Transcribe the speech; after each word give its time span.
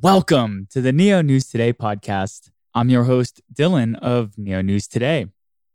Welcome 0.00 0.68
to 0.70 0.80
the 0.80 0.92
Neo 0.92 1.22
News 1.22 1.48
Today 1.48 1.72
podcast. 1.72 2.50
I'm 2.72 2.88
your 2.88 3.04
host, 3.04 3.40
Dylan 3.52 3.98
of 3.98 4.38
Neo 4.38 4.62
News 4.62 4.86
Today. 4.86 5.26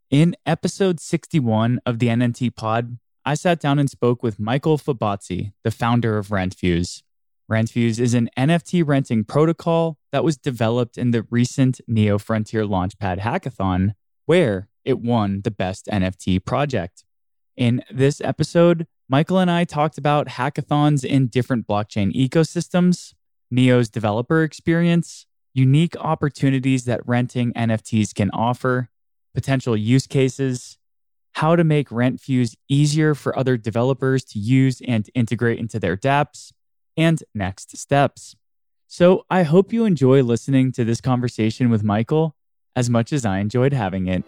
In 0.08 0.34
episode 0.46 0.98
61 0.98 1.78
of 1.84 1.98
the 1.98 2.06
NNT 2.06 2.54
pod, 2.54 2.96
I 3.26 3.34
sat 3.34 3.60
down 3.60 3.78
and 3.78 3.90
spoke 3.90 4.22
with 4.22 4.40
Michael 4.40 4.78
Fabozzi, 4.78 5.52
the 5.62 5.70
founder 5.70 6.16
of 6.16 6.28
RentFuse. 6.28 7.02
RentFuse 7.50 7.98
is 7.98 8.14
an 8.14 8.30
NFT 8.38 8.86
renting 8.86 9.24
protocol 9.24 9.98
that 10.10 10.24
was 10.24 10.38
developed 10.38 10.96
in 10.96 11.10
the 11.10 11.26
recent 11.28 11.82
Neo 11.86 12.16
Frontier 12.16 12.64
Launchpad 12.64 13.18
hackathon, 13.18 13.92
where 14.24 14.68
it 14.86 15.00
won 15.00 15.42
the 15.42 15.50
best 15.50 15.86
NFT 15.92 16.42
project. 16.42 17.04
In 17.58 17.82
this 17.90 18.22
episode, 18.22 18.86
Michael 19.06 19.38
and 19.38 19.50
I 19.50 19.64
talked 19.64 19.98
about 19.98 20.28
hackathons 20.28 21.04
in 21.04 21.26
different 21.26 21.66
blockchain 21.66 22.14
ecosystems, 22.14 23.12
Neo's 23.54 23.88
developer 23.88 24.42
experience, 24.42 25.26
unique 25.52 25.94
opportunities 25.96 26.86
that 26.86 27.06
renting 27.06 27.52
NFTs 27.52 28.12
can 28.12 28.30
offer, 28.32 28.88
potential 29.32 29.76
use 29.76 30.08
cases, 30.08 30.76
how 31.34 31.54
to 31.54 31.62
make 31.62 31.88
RentFuse 31.88 32.56
easier 32.68 33.14
for 33.14 33.38
other 33.38 33.56
developers 33.56 34.24
to 34.24 34.40
use 34.40 34.82
and 34.86 35.08
integrate 35.14 35.60
into 35.60 35.78
their 35.78 35.96
dApps, 35.96 36.52
and 36.96 37.22
next 37.32 37.76
steps. 37.76 38.34
So 38.88 39.24
I 39.30 39.44
hope 39.44 39.72
you 39.72 39.84
enjoy 39.84 40.22
listening 40.22 40.72
to 40.72 40.84
this 40.84 41.00
conversation 41.00 41.70
with 41.70 41.84
Michael 41.84 42.34
as 42.74 42.90
much 42.90 43.12
as 43.12 43.24
I 43.24 43.38
enjoyed 43.38 43.72
having 43.72 44.08
it. 44.08 44.24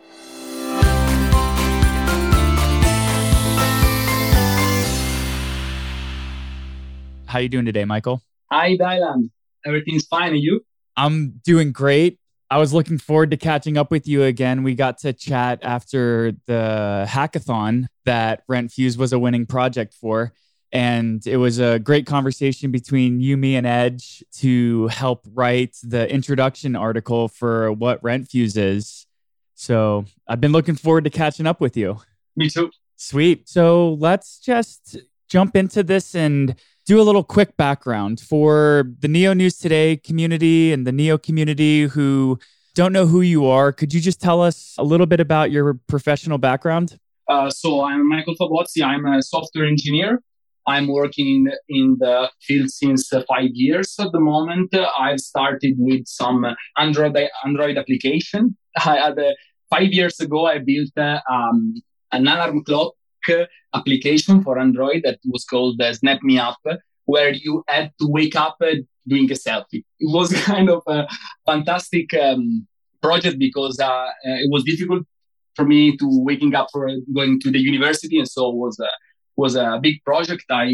How 7.26 7.40
are 7.40 7.42
you 7.42 7.48
doing 7.48 7.66
today, 7.66 7.84
Michael? 7.84 8.22
Hi, 8.50 8.76
Dylan. 8.76 9.30
Everything's 9.64 10.06
fine. 10.06 10.32
And 10.32 10.40
you? 10.40 10.64
I'm 10.96 11.40
doing 11.44 11.72
great. 11.72 12.20
I 12.48 12.58
was 12.58 12.72
looking 12.72 12.98
forward 12.98 13.32
to 13.32 13.36
catching 13.36 13.76
up 13.76 13.90
with 13.90 14.06
you 14.06 14.22
again. 14.22 14.62
We 14.62 14.76
got 14.76 14.98
to 14.98 15.12
chat 15.12 15.58
after 15.62 16.32
the 16.46 17.06
hackathon 17.08 17.88
that 18.04 18.46
RentFuse 18.46 18.96
was 18.96 19.12
a 19.12 19.18
winning 19.18 19.46
project 19.46 19.94
for. 19.94 20.32
And 20.70 21.26
it 21.26 21.38
was 21.38 21.58
a 21.58 21.80
great 21.80 22.06
conversation 22.06 22.70
between 22.70 23.20
you, 23.20 23.36
me, 23.36 23.56
and 23.56 23.66
Edge 23.66 24.22
to 24.34 24.86
help 24.88 25.26
write 25.32 25.76
the 25.82 26.08
introduction 26.08 26.76
article 26.76 27.28
for 27.28 27.72
what 27.72 28.00
RentFuse 28.02 28.56
is. 28.56 29.06
So 29.54 30.04
I've 30.28 30.40
been 30.40 30.52
looking 30.52 30.76
forward 30.76 31.04
to 31.04 31.10
catching 31.10 31.46
up 31.46 31.60
with 31.60 31.76
you. 31.76 32.00
Me 32.36 32.48
too. 32.48 32.70
Sweet. 32.94 33.48
So 33.48 33.94
let's 33.94 34.38
just 34.38 34.98
jump 35.28 35.56
into 35.56 35.82
this 35.82 36.14
and 36.14 36.54
do 36.86 37.00
a 37.00 37.02
little 37.02 37.24
quick 37.24 37.56
background 37.56 38.20
for 38.20 38.84
the 39.00 39.08
Neo 39.08 39.32
News 39.32 39.58
Today 39.58 39.96
community 39.96 40.72
and 40.72 40.86
the 40.86 40.92
Neo 40.92 41.18
community 41.18 41.84
who 41.84 42.38
don't 42.74 42.92
know 42.92 43.06
who 43.06 43.20
you 43.20 43.46
are. 43.46 43.72
Could 43.72 43.92
you 43.92 44.00
just 44.00 44.20
tell 44.20 44.40
us 44.40 44.74
a 44.78 44.84
little 44.84 45.06
bit 45.06 45.20
about 45.20 45.50
your 45.50 45.74
professional 45.88 46.38
background? 46.38 46.98
Uh, 47.28 47.50
so 47.50 47.82
I'm 47.82 48.08
Michael 48.08 48.34
Fabozzi. 48.36 48.84
I'm 48.84 49.04
a 49.04 49.20
software 49.20 49.66
engineer 49.66 50.22
I'm 50.66 50.88
working 50.88 51.48
in 51.68 51.96
the 51.98 52.28
field 52.40 52.70
since 52.70 53.08
five 53.08 53.50
years 53.52 53.94
at 54.00 54.10
the 54.12 54.20
moment. 54.20 54.74
I've 54.98 55.20
started 55.20 55.76
with 55.78 56.06
some 56.06 56.44
Android 56.76 57.16
Android 57.44 57.78
application. 57.78 58.56
I 58.76 58.96
had 58.96 59.18
uh, 59.18 59.32
five 59.70 59.92
years 59.92 60.18
ago. 60.18 60.46
I 60.46 60.58
built 60.58 60.90
uh, 60.96 61.20
um, 61.30 61.74
an 62.10 62.26
alarm 62.26 62.64
clock 62.64 62.94
application 63.74 64.42
for 64.42 64.58
Android 64.58 65.02
that 65.04 65.18
was 65.26 65.44
called 65.44 65.80
uh, 65.80 65.92
Snap 65.92 66.22
Me 66.22 66.38
Up, 66.38 66.58
where 67.04 67.32
you 67.32 67.62
had 67.68 67.92
to 68.00 68.06
wake 68.08 68.36
up 68.36 68.56
uh, 68.60 68.74
doing 69.06 69.30
a 69.30 69.34
selfie. 69.34 69.84
It 70.00 70.10
was 70.12 70.32
kind 70.44 70.70
of 70.70 70.82
a 70.86 71.06
fantastic 71.46 72.12
um, 72.14 72.66
project 73.02 73.38
because 73.38 73.78
uh, 73.78 74.08
it 74.24 74.50
was 74.50 74.64
difficult 74.64 75.04
for 75.54 75.64
me 75.64 75.96
to 75.96 76.06
waking 76.24 76.54
up 76.54 76.68
for 76.72 76.90
going 77.14 77.40
to 77.40 77.50
the 77.50 77.58
university, 77.58 78.18
and 78.18 78.28
so 78.28 78.50
it 78.50 78.56
was 78.56 78.78
was 79.36 79.54
a 79.54 79.78
big 79.82 80.02
project. 80.04 80.44
I 80.50 80.72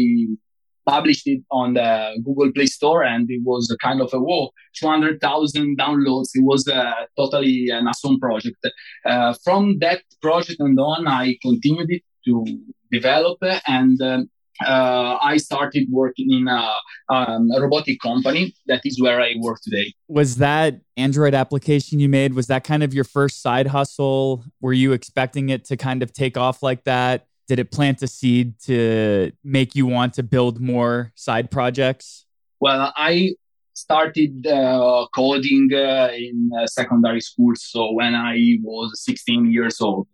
published 0.85 1.27
it 1.27 1.41
on 1.51 1.73
the 1.73 2.19
Google 2.23 2.51
Play 2.51 2.65
Store 2.65 3.03
and 3.03 3.29
it 3.29 3.41
was 3.43 3.71
a 3.71 3.77
kind 3.77 4.01
of 4.01 4.13
a 4.13 4.19
whoa, 4.19 4.49
200,000 4.75 5.77
downloads. 5.77 6.29
It 6.33 6.43
was 6.43 6.67
a, 6.67 6.93
totally 7.17 7.69
an 7.69 7.87
awesome 7.87 8.19
project. 8.19 8.57
Uh, 9.05 9.33
from 9.43 9.79
that 9.79 10.01
project 10.21 10.59
and 10.59 10.79
on, 10.79 11.07
I 11.07 11.37
continued 11.41 11.91
it 11.91 12.03
to 12.25 12.45
develop 12.91 13.39
and 13.67 14.01
um, 14.01 14.29
uh, 14.63 15.17
I 15.21 15.37
started 15.37 15.87
working 15.91 16.31
in 16.31 16.47
a, 16.47 16.69
um, 17.09 17.49
a, 17.51 17.59
robotic 17.59 17.99
company. 17.99 18.53
That 18.67 18.81
is 18.85 19.01
where 19.01 19.19
I 19.19 19.33
work 19.39 19.59
today. 19.63 19.93
Was 20.07 20.37
that 20.37 20.79
Android 20.95 21.33
application 21.33 21.99
you 21.99 22.07
made? 22.07 22.35
Was 22.35 22.47
that 22.47 22.63
kind 22.63 22.83
of 22.83 22.93
your 22.93 23.03
first 23.03 23.41
side 23.41 23.65
hustle? 23.65 24.45
Were 24.61 24.71
you 24.71 24.91
expecting 24.91 25.49
it 25.49 25.65
to 25.65 25.75
kind 25.75 26.03
of 26.03 26.13
take 26.13 26.37
off 26.37 26.61
like 26.61 26.83
that? 26.83 27.25
did 27.47 27.59
it 27.59 27.71
plant 27.71 28.01
a 28.01 28.07
seed 28.07 28.59
to 28.61 29.31
make 29.43 29.75
you 29.75 29.85
want 29.85 30.13
to 30.13 30.23
build 30.23 30.59
more 30.59 31.11
side 31.15 31.51
projects? 31.51 32.25
Well, 32.59 32.93
I 32.95 33.35
started 33.73 34.47
uh, 34.47 35.07
coding 35.13 35.69
uh, 35.73 36.09
in 36.15 36.51
uh, 36.57 36.67
secondary 36.67 37.21
school. 37.21 37.53
So 37.55 37.91
when 37.93 38.15
I 38.15 38.57
was 38.61 39.03
16 39.03 39.51
years 39.51 39.81
old, 39.81 40.07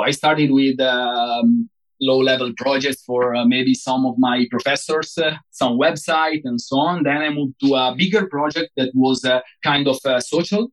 I 0.00 0.10
started 0.10 0.50
with 0.50 0.80
um, 0.80 1.68
low 2.00 2.18
level 2.18 2.52
projects 2.56 3.02
for 3.04 3.34
uh, 3.34 3.44
maybe 3.44 3.74
some 3.74 4.04
of 4.06 4.18
my 4.18 4.46
professors, 4.50 5.16
uh, 5.18 5.36
some 5.50 5.78
website 5.78 6.40
and 6.44 6.60
so 6.60 6.78
on. 6.78 7.04
Then 7.04 7.18
I 7.18 7.30
moved 7.30 7.54
to 7.60 7.74
a 7.74 7.94
bigger 7.96 8.26
project 8.26 8.70
that 8.76 8.90
was 8.94 9.24
uh, 9.24 9.40
kind 9.62 9.86
of 9.86 9.98
social, 10.22 10.68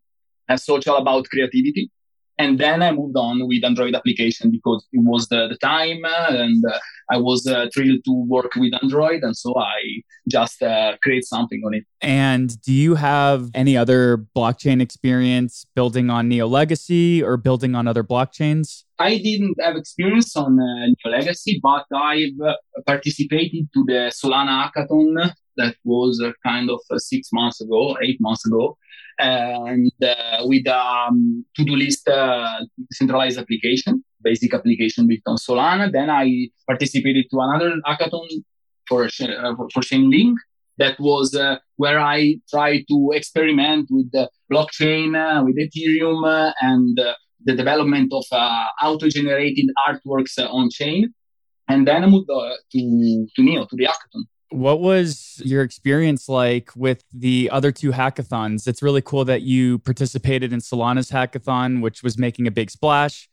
social 0.56 0.96
about 0.98 1.30
creativity. 1.30 1.92
And 2.40 2.58
then 2.58 2.82
I 2.82 2.94
moved 2.94 3.18
on 3.18 3.46
with 3.48 3.66
Android 3.66 3.94
application 3.94 4.50
because 4.50 4.88
it 4.94 5.04
was 5.04 5.28
the, 5.28 5.50
the 5.50 5.58
time 5.58 6.06
uh, 6.06 6.28
and 6.30 6.64
uh, 6.66 6.80
I 7.12 7.18
was 7.18 7.46
uh, 7.46 7.68
thrilled 7.74 8.06
to 8.06 8.14
work 8.14 8.56
with 8.56 8.74
Android. 8.82 9.24
And 9.24 9.36
so 9.36 9.54
I 9.60 10.04
just 10.30 10.64
uh, 10.64 10.96
create 11.04 11.26
something 11.26 11.62
on 11.66 11.74
it. 11.74 11.84
And 12.00 12.60
do 12.62 12.72
you 12.72 12.96
have 12.96 13.50
any 13.54 13.76
other 13.76 14.26
blockchain 14.36 14.82
experience 14.82 15.66
building 15.76 16.10
on 16.10 16.30
Neo 16.30 16.48
Legacy 16.48 17.22
or 17.22 17.36
building 17.36 17.76
on 17.76 17.90
other 17.90 18.06
blockchains? 18.06 18.86
I 19.00 19.18
didn't 19.18 19.56
have 19.62 19.76
experience 19.76 20.34
on 20.38 20.60
uh, 20.62 20.86
Neo 20.86 21.18
Legacy, 21.18 21.60
but 21.62 21.86
I've 21.94 22.40
uh, 22.40 22.56
participated 22.86 23.68
to 23.74 23.84
the 23.86 24.12
Solana 24.16 24.72
hackathon 24.72 25.34
that 25.60 25.76
was 25.84 26.14
kind 26.46 26.68
of 26.70 26.80
six 26.98 27.30
months 27.32 27.60
ago, 27.62 27.98
eight 28.02 28.20
months 28.28 28.46
ago 28.48 28.78
and 29.20 29.92
uh, 30.02 30.40
with 30.44 30.66
a 30.66 30.80
um, 30.80 31.46
to-do 31.56 31.76
list 31.76 32.08
uh, 32.08 32.60
centralized 32.92 33.38
application, 33.38 34.04
basic 34.22 34.54
application 34.54 35.08
built 35.08 35.22
on 35.28 35.36
Solana. 35.36 35.92
Then 35.92 36.10
I 36.10 36.50
participated 36.68 37.26
to 37.32 37.40
another 37.40 37.76
hackathon 37.86 38.28
for 38.88 39.06
uh, 39.06 39.56
for 39.74 39.82
Chainlink. 39.82 40.36
That 40.78 40.98
was 41.00 41.36
uh, 41.36 41.58
where 41.76 42.00
I 42.00 42.40
tried 42.50 42.86
to 42.90 43.12
experiment 43.14 43.88
with 43.92 44.10
the 44.14 44.30
blockchain, 44.52 45.08
uh, 45.14 45.44
with 45.44 45.58
Ethereum, 45.58 46.26
uh, 46.26 46.54
and 46.62 46.98
the 47.44 47.56
development 47.56 48.14
of 48.14 48.24
auto-generated 48.82 49.70
artworks 49.88 50.40
on 50.40 50.70
chain. 50.70 51.14
And 51.68 51.86
then 51.86 52.04
I 52.04 52.08
moved 52.08 52.30
to 52.30 52.56
to 53.36 53.44
Neo 53.44 53.66
to 53.66 53.76
the 53.76 53.86
hackathon. 53.86 54.24
What 54.52 54.80
was 54.80 55.42
your 55.46 55.62
experience 55.62 56.28
like 56.28 56.72
with 56.76 57.04
the 57.14 57.50
other 57.52 57.72
two 57.72 57.92
hackathons? 57.92 58.68
It's 58.68 58.82
really 58.82 59.02
cool 59.02 59.26
that 59.26 59.44
you 59.44 59.80
participated 59.80 60.52
in 60.52 60.60
Solana's 60.60 61.12
hackathon, 61.12 61.82
which 61.82 62.02
was 62.02 62.18
making 62.18 62.48
a 62.48 62.52
big 62.52 62.72
splash, 62.72 63.30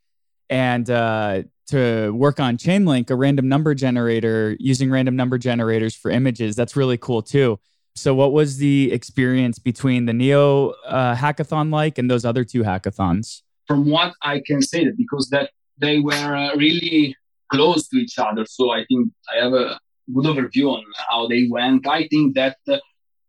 and 0.51 0.89
uh, 0.91 1.45
to 1.69 2.11
work 2.11 2.39
on 2.39 2.59
Chainlink, 2.59 3.11
a 3.11 3.17
random 3.17 3.49
number 3.49 3.75
generator, 3.75 4.57
using 4.61 4.91
random 4.91 5.17
number 5.17 5.39
generators 5.39 5.95
for 5.95 6.11
images. 6.11 6.55
That's 6.55 6.77
really 6.77 6.99
cool 6.99 7.23
too. 7.23 7.59
So, 7.95 8.15
what 8.15 8.33
was 8.33 8.59
the 8.59 8.93
experience 8.93 9.59
between 9.59 10.05
the 10.05 10.13
Neo 10.13 10.71
uh, 10.87 11.15
hackathon 11.15 11.73
like 11.73 11.97
and 11.97 12.11
those 12.11 12.27
other 12.27 12.45
two 12.45 12.63
hackathons? 12.63 13.41
From 13.67 13.89
what 13.89 14.13
I 14.23 14.43
can 14.47 14.61
say, 14.61 14.91
because 14.91 15.31
that 15.31 15.51
they 15.79 15.99
were 15.99 16.37
uh, 16.37 16.55
really 16.57 17.17
close 17.51 17.89
to 17.89 17.97
each 17.97 18.19
other, 18.19 18.45
so 18.47 18.71
I 18.71 18.85
think 18.85 19.11
I 19.35 19.43
have 19.43 19.55
a 19.55 19.81
good 20.15 20.25
overview 20.25 20.73
on 20.73 20.85
how 21.11 21.27
they 21.27 21.47
went. 21.51 21.87
I 21.87 22.07
think 22.09 22.35
that 22.35 22.57
uh, 22.69 22.79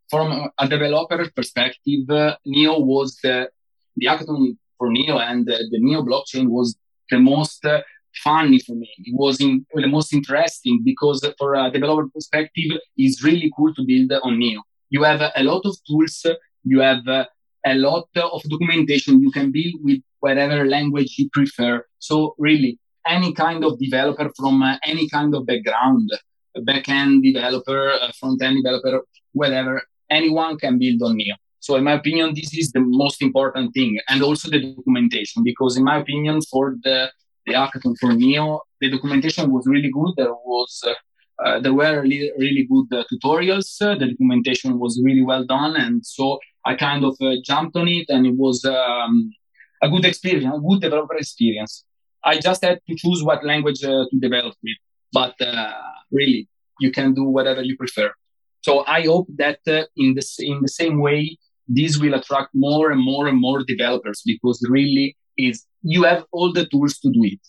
from 0.10 0.50
a 0.58 0.68
developer 0.68 1.30
perspective, 1.36 2.10
uh, 2.10 2.36
Neo 2.46 2.80
was 2.80 3.18
the, 3.24 3.50
the 3.96 4.06
hackathon 4.06 4.58
for 4.78 4.90
Neo 4.92 5.18
and 5.18 5.46
the 5.46 5.68
Neo 5.72 6.02
blockchain 6.04 6.48
was 6.48 6.76
the 7.10 7.20
most 7.20 7.66
uh, 7.66 7.82
funny 8.24 8.60
for 8.60 8.76
me. 8.76 8.90
It 9.00 9.16
was 9.16 9.42
in, 9.42 9.66
the 9.74 9.88
most 9.88 10.14
interesting 10.14 10.82
because 10.84 11.28
for 11.38 11.56
a 11.56 11.72
developer 11.72 12.08
perspective, 12.14 12.80
it's 12.96 13.24
really 13.24 13.52
cool 13.56 13.74
to 13.74 13.84
build 13.86 14.12
on 14.24 14.40
Neo. 14.40 14.62
You 14.90 15.04
have 15.04 15.22
a 15.22 15.44
lot 15.44 15.64
of 15.66 15.76
tools. 15.88 16.26
You 16.64 16.80
have 16.80 17.06
a 17.08 17.76
lot 17.76 18.08
of 18.16 18.42
documentation. 18.44 19.22
You 19.22 19.32
can 19.32 19.52
build 19.52 19.74
with 19.82 20.02
whatever 20.20 20.66
language 20.66 21.16
you 21.18 21.30
prefer. 21.32 21.86
So 22.00 22.36
really, 22.38 22.80
any 23.06 23.34
kind 23.34 23.64
of 23.64 23.80
developer 23.80 24.32
from 24.38 24.64
any 24.84 25.10
kind 25.10 25.34
of 25.36 25.46
background 25.46 26.10
backend 26.66 27.24
developer, 27.24 27.94
front-end 28.20 28.64
developer, 28.64 29.04
whatever. 29.34 29.82
Anyone 30.10 30.58
can 30.58 30.80
build 30.80 31.02
on 31.02 31.18
Neo. 31.18 31.36
So 31.60 31.76
in 31.76 31.84
my 31.84 31.94
opinion, 31.94 32.34
this 32.34 32.54
is 32.54 32.72
the 32.72 32.80
most 32.80 33.22
important 33.22 33.74
thing, 33.74 34.00
and 34.10 34.24
also 34.24 34.50
the 34.50 34.74
documentation, 34.76 35.44
because 35.44 35.76
in 35.76 35.84
my 35.84 35.98
opinion, 35.98 36.42
for 36.50 36.76
the 36.84 37.12
the 37.46 37.54
hackathon 37.54 37.96
for 38.00 38.14
Neo, 38.14 38.62
the 38.82 38.90
documentation 38.90 39.52
was 39.52 39.66
really 39.68 39.90
good. 39.90 40.14
There 40.18 40.34
was 40.34 40.84
uh, 40.86 40.94
uh, 41.44 41.60
there 41.60 41.74
were 41.74 42.02
really, 42.02 42.32
really 42.38 42.68
good 42.70 42.88
uh, 42.98 43.04
tutorials. 43.12 43.82
Uh, 43.82 43.96
the 43.96 44.08
documentation 44.08 44.80
was 44.80 45.02
really 45.04 45.24
well 45.24 45.46
done, 45.46 45.76
and 45.76 46.06
so 46.06 46.40
I 46.66 46.76
kind 46.76 47.04
of 47.06 47.16
uh, 47.22 47.36
jumped 47.44 47.76
on 47.76 47.88
it, 47.88 48.06
and 48.10 48.26
it 48.26 48.36
was 48.36 48.66
um, 48.66 49.32
a 49.82 49.90
good 49.90 50.06
experience, 50.06 50.54
a 50.56 50.60
good 50.60 50.82
developer 50.82 51.16
experience. 51.16 51.84
I 52.24 52.40
just 52.40 52.64
had 52.64 52.80
to 52.88 52.96
choose 52.96 53.24
what 53.24 53.46
language 53.46 53.84
uh, 53.84 54.06
to 54.10 54.20
develop 54.20 54.56
with, 54.64 54.78
but 55.12 55.40
uh, 55.42 55.74
really, 56.12 56.48
you 56.80 56.92
can 56.92 57.14
do 57.14 57.24
whatever 57.24 57.62
you 57.62 57.78
prefer. 57.78 58.12
So 58.62 58.84
I 58.86 59.04
hope 59.04 59.28
that 59.38 59.60
uh, 59.68 59.84
in 59.96 60.16
the 60.16 60.26
in 60.40 60.62
the 60.62 60.68
same 60.68 61.00
way, 61.00 61.38
this 61.68 61.98
will 61.98 62.14
attract 62.14 62.50
more 62.54 62.92
and 62.92 63.02
more 63.02 63.28
and 63.28 63.40
more 63.40 63.64
developers 63.64 64.22
because 64.26 64.66
really 64.70 65.16
is 65.38 65.66
you 65.84 66.04
have 66.04 66.26
all 66.32 66.52
the 66.52 66.66
tools 66.66 67.00
to 67.00 67.12
do 67.12 67.24
it. 67.24 67.40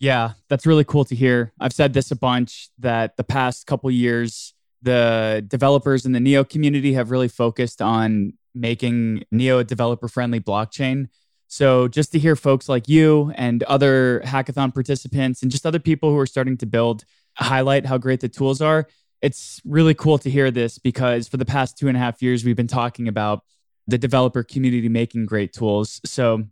Yeah, 0.00 0.32
that's 0.48 0.66
really 0.66 0.84
cool 0.84 1.04
to 1.06 1.14
hear. 1.14 1.52
I've 1.58 1.72
said 1.72 1.92
this 1.92 2.10
a 2.10 2.16
bunch 2.16 2.70
that 2.78 3.16
the 3.16 3.24
past 3.24 3.66
couple 3.66 3.90
years, 3.90 4.54
the 4.82 5.44
developers 5.46 6.06
in 6.06 6.12
the 6.12 6.20
Neo 6.20 6.44
community 6.44 6.92
have 6.92 7.10
really 7.10 7.28
focused 7.28 7.82
on 7.82 8.34
making 8.54 9.24
Neo 9.32 9.58
a 9.58 9.64
developer 9.64 10.08
friendly 10.08 10.40
blockchain. 10.40 11.08
So 11.48 11.88
just 11.88 12.12
to 12.12 12.18
hear 12.18 12.36
folks 12.36 12.68
like 12.68 12.88
you 12.88 13.32
and 13.34 13.62
other 13.64 14.20
hackathon 14.24 14.72
participants 14.72 15.42
and 15.42 15.50
just 15.50 15.64
other 15.66 15.78
people 15.78 16.10
who 16.10 16.18
are 16.18 16.26
starting 16.26 16.58
to 16.58 16.66
build 16.66 17.04
highlight 17.34 17.86
how 17.86 17.96
great 17.96 18.20
the 18.20 18.28
tools 18.28 18.60
are, 18.60 18.86
it's 19.22 19.60
really 19.64 19.94
cool 19.94 20.18
to 20.18 20.30
hear 20.30 20.50
this 20.50 20.78
because 20.78 21.26
for 21.26 21.38
the 21.38 21.46
past 21.46 21.78
two 21.78 21.88
and 21.88 21.96
a 21.96 22.00
half 22.00 22.22
years, 22.22 22.44
we've 22.44 22.54
been 22.54 22.66
talking 22.66 23.08
about 23.08 23.42
the 23.86 23.98
developer 23.98 24.42
community 24.42 24.88
making 24.90 25.24
great 25.24 25.52
tools. 25.54 26.00
So 26.04 26.44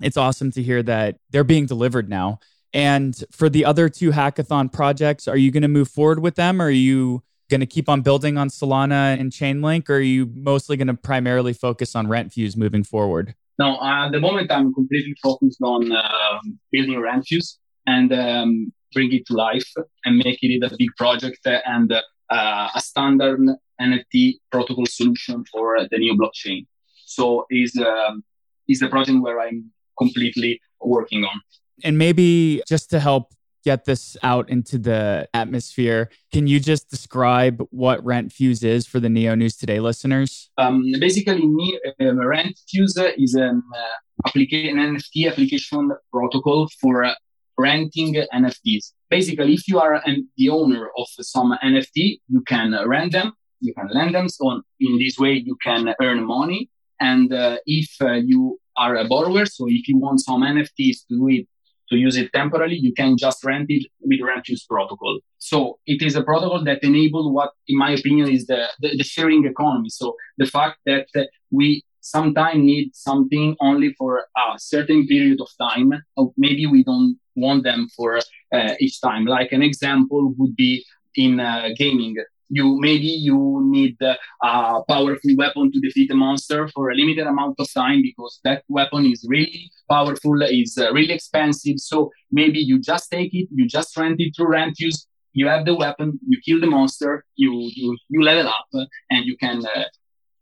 it's 0.00 0.16
awesome 0.16 0.50
to 0.52 0.62
hear 0.62 0.82
that 0.82 1.18
they're 1.30 1.44
being 1.44 1.66
delivered 1.66 2.08
now. 2.08 2.40
And 2.72 3.22
for 3.30 3.50
the 3.50 3.66
other 3.66 3.90
two 3.90 4.12
hackathon 4.12 4.72
projects, 4.72 5.28
are 5.28 5.36
you 5.36 5.50
going 5.50 5.62
to 5.62 5.68
move 5.68 5.88
forward 5.88 6.20
with 6.20 6.36
them? 6.36 6.60
Or 6.60 6.66
are 6.66 6.70
you 6.70 7.22
going 7.50 7.60
to 7.60 7.66
keep 7.66 7.90
on 7.90 8.00
building 8.00 8.38
on 8.38 8.48
Solana 8.48 9.20
and 9.20 9.30
Chainlink? 9.30 9.90
Or 9.90 9.96
are 9.96 10.00
you 10.00 10.30
mostly 10.34 10.78
going 10.78 10.86
to 10.88 10.94
primarily 10.94 11.52
focus 11.52 11.94
on 11.94 12.06
Rentfuse 12.06 12.56
moving 12.56 12.82
forward? 12.82 13.34
No, 13.58 13.76
uh, 13.76 14.06
at 14.06 14.12
the 14.12 14.20
moment, 14.20 14.50
I'm 14.50 14.72
completely 14.72 15.14
focused 15.22 15.60
on 15.62 15.92
uh, 15.92 16.38
building 16.70 16.94
Rentfuse 16.94 17.58
and 17.86 18.12
um, 18.12 18.72
bring 18.92 19.12
it 19.12 19.26
to 19.26 19.34
life 19.34 19.70
and 20.04 20.16
make 20.16 20.38
it 20.42 20.62
a 20.62 20.76
big 20.76 20.90
project 20.96 21.40
and 21.46 21.92
uh, 21.92 22.68
a 22.74 22.80
standard 22.80 23.40
NFT 23.80 24.38
protocol 24.50 24.86
solution 24.86 25.44
for 25.52 25.86
the 25.90 25.98
Neo 25.98 26.14
blockchain. 26.14 26.66
So 27.04 27.46
is 27.50 27.76
um, 27.76 28.24
is 28.68 28.80
the 28.80 28.88
project 28.88 29.20
where 29.20 29.40
I'm 29.40 29.70
completely 29.98 30.60
working 30.80 31.24
on. 31.24 31.40
And 31.84 31.98
maybe 31.98 32.62
just 32.68 32.90
to 32.90 33.00
help 33.00 33.34
get 33.64 33.84
this 33.84 34.16
out 34.22 34.48
into 34.50 34.78
the 34.78 35.28
atmosphere, 35.34 36.10
can 36.32 36.46
you 36.46 36.60
just 36.60 36.88
describe 36.90 37.62
what 37.70 38.04
Rentfuse 38.04 38.64
is 38.64 38.86
for 38.86 39.00
the 39.00 39.08
Neo 39.08 39.34
News 39.34 39.56
Today 39.56 39.80
listeners? 39.80 40.50
Um, 40.58 40.84
basically, 40.98 41.42
um, 41.42 42.18
Rentfuse 42.18 43.12
is 43.16 43.34
an, 43.34 43.62
uh, 43.74 44.28
applica- 44.28 44.70
an 44.70 44.78
NFT 44.78 45.30
application 45.30 45.90
protocol 46.12 46.68
for 46.80 47.04
uh, 47.04 47.14
renting 47.58 48.14
NFTs. 48.34 48.92
Basically, 49.10 49.54
if 49.54 49.68
you 49.68 49.78
are 49.78 50.00
an, 50.06 50.28
the 50.36 50.48
owner 50.48 50.90
of 50.96 51.06
some 51.20 51.56
NFT, 51.62 52.20
you 52.28 52.42
can 52.42 52.76
rent 52.86 53.12
them, 53.12 53.32
you 53.60 53.74
can 53.74 53.88
lend 53.92 54.14
them. 54.14 54.28
So 54.28 54.62
in 54.80 54.98
this 54.98 55.18
way, 55.18 55.34
you 55.34 55.56
can 55.62 55.94
earn 56.00 56.24
money. 56.26 56.70
And 57.00 57.32
uh, 57.32 57.58
if 57.66 57.90
uh, 58.00 58.12
you 58.12 58.60
are 58.76 58.96
a 58.96 59.04
borrower. 59.04 59.46
So 59.46 59.66
if 59.68 59.88
you 59.88 59.98
want 59.98 60.20
some 60.20 60.42
NFTs 60.42 61.06
to 61.08 61.16
do 61.16 61.28
it, 61.28 61.46
to 61.92 61.98
use 61.98 62.16
it 62.16 62.32
temporarily, 62.32 62.76
you 62.76 62.92
can 63.00 63.16
just 63.16 63.44
rent 63.44 63.66
it 63.76 63.84
with 64.00 64.20
Rentfuse 64.20 64.64
protocol. 64.68 65.14
So 65.38 65.78
it 65.86 66.00
is 66.02 66.14
a 66.16 66.22
protocol 66.22 66.64
that 66.64 66.82
enables 66.82 67.32
what, 67.36 67.50
in 67.68 67.76
my 67.78 67.90
opinion, 67.98 68.26
is 68.30 68.46
the, 68.46 68.60
the, 68.80 68.96
the 68.96 69.04
sharing 69.04 69.44
economy. 69.46 69.90
So 69.90 70.16
the 70.38 70.46
fact 70.46 70.78
that 70.86 71.06
we 71.50 71.84
sometimes 72.00 72.58
need 72.58 72.86
something 72.94 73.56
only 73.60 73.94
for 73.94 74.26
a 74.44 74.58
certain 74.58 75.06
period 75.06 75.40
of 75.40 75.48
time, 75.60 75.92
maybe 76.36 76.66
we 76.66 76.82
don't 76.82 77.18
want 77.36 77.64
them 77.64 77.88
for 77.96 78.18
uh, 78.52 78.74
each 78.80 79.00
time. 79.00 79.24
Like 79.24 79.52
an 79.52 79.62
example 79.62 80.34
would 80.38 80.54
be 80.56 80.84
in 81.14 81.40
uh, 81.40 81.68
gaming 81.76 82.16
you 82.56 82.78
maybe 82.78 83.10
you 83.28 83.38
need 83.76 83.96
a 84.02 84.82
powerful 84.86 85.32
weapon 85.42 85.72
to 85.72 85.80
defeat 85.80 86.10
a 86.10 86.14
monster 86.14 86.68
for 86.74 86.90
a 86.90 86.94
limited 86.94 87.26
amount 87.26 87.56
of 87.58 87.66
time 87.72 88.02
because 88.02 88.40
that 88.44 88.62
weapon 88.68 89.06
is 89.06 89.24
really 89.26 89.70
powerful, 89.88 90.34
is 90.42 90.76
uh, 90.78 90.92
really 90.92 91.14
expensive. 91.14 91.78
So 91.78 92.10
maybe 92.30 92.58
you 92.58 92.78
just 92.78 93.10
take 93.10 93.32
it, 93.32 93.48
you 93.50 93.66
just 93.66 93.96
rent 93.96 94.20
it 94.20 94.32
through 94.36 94.50
Rentfuse, 94.56 95.06
you 95.32 95.46
have 95.48 95.64
the 95.64 95.74
weapon, 95.74 96.20
you 96.28 96.38
kill 96.46 96.60
the 96.60 96.66
monster, 96.66 97.24
you 97.36 97.52
you 97.78 97.96
you 98.10 98.22
level 98.22 98.48
up, 98.48 98.68
and 99.10 99.24
you 99.24 99.36
can 99.44 99.64
uh, 99.64 99.84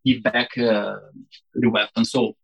give 0.05 0.21
back 0.25 0.49
uh, 0.59 0.97
the 1.55 1.71
weapon. 1.71 2.05
So 2.05 2.35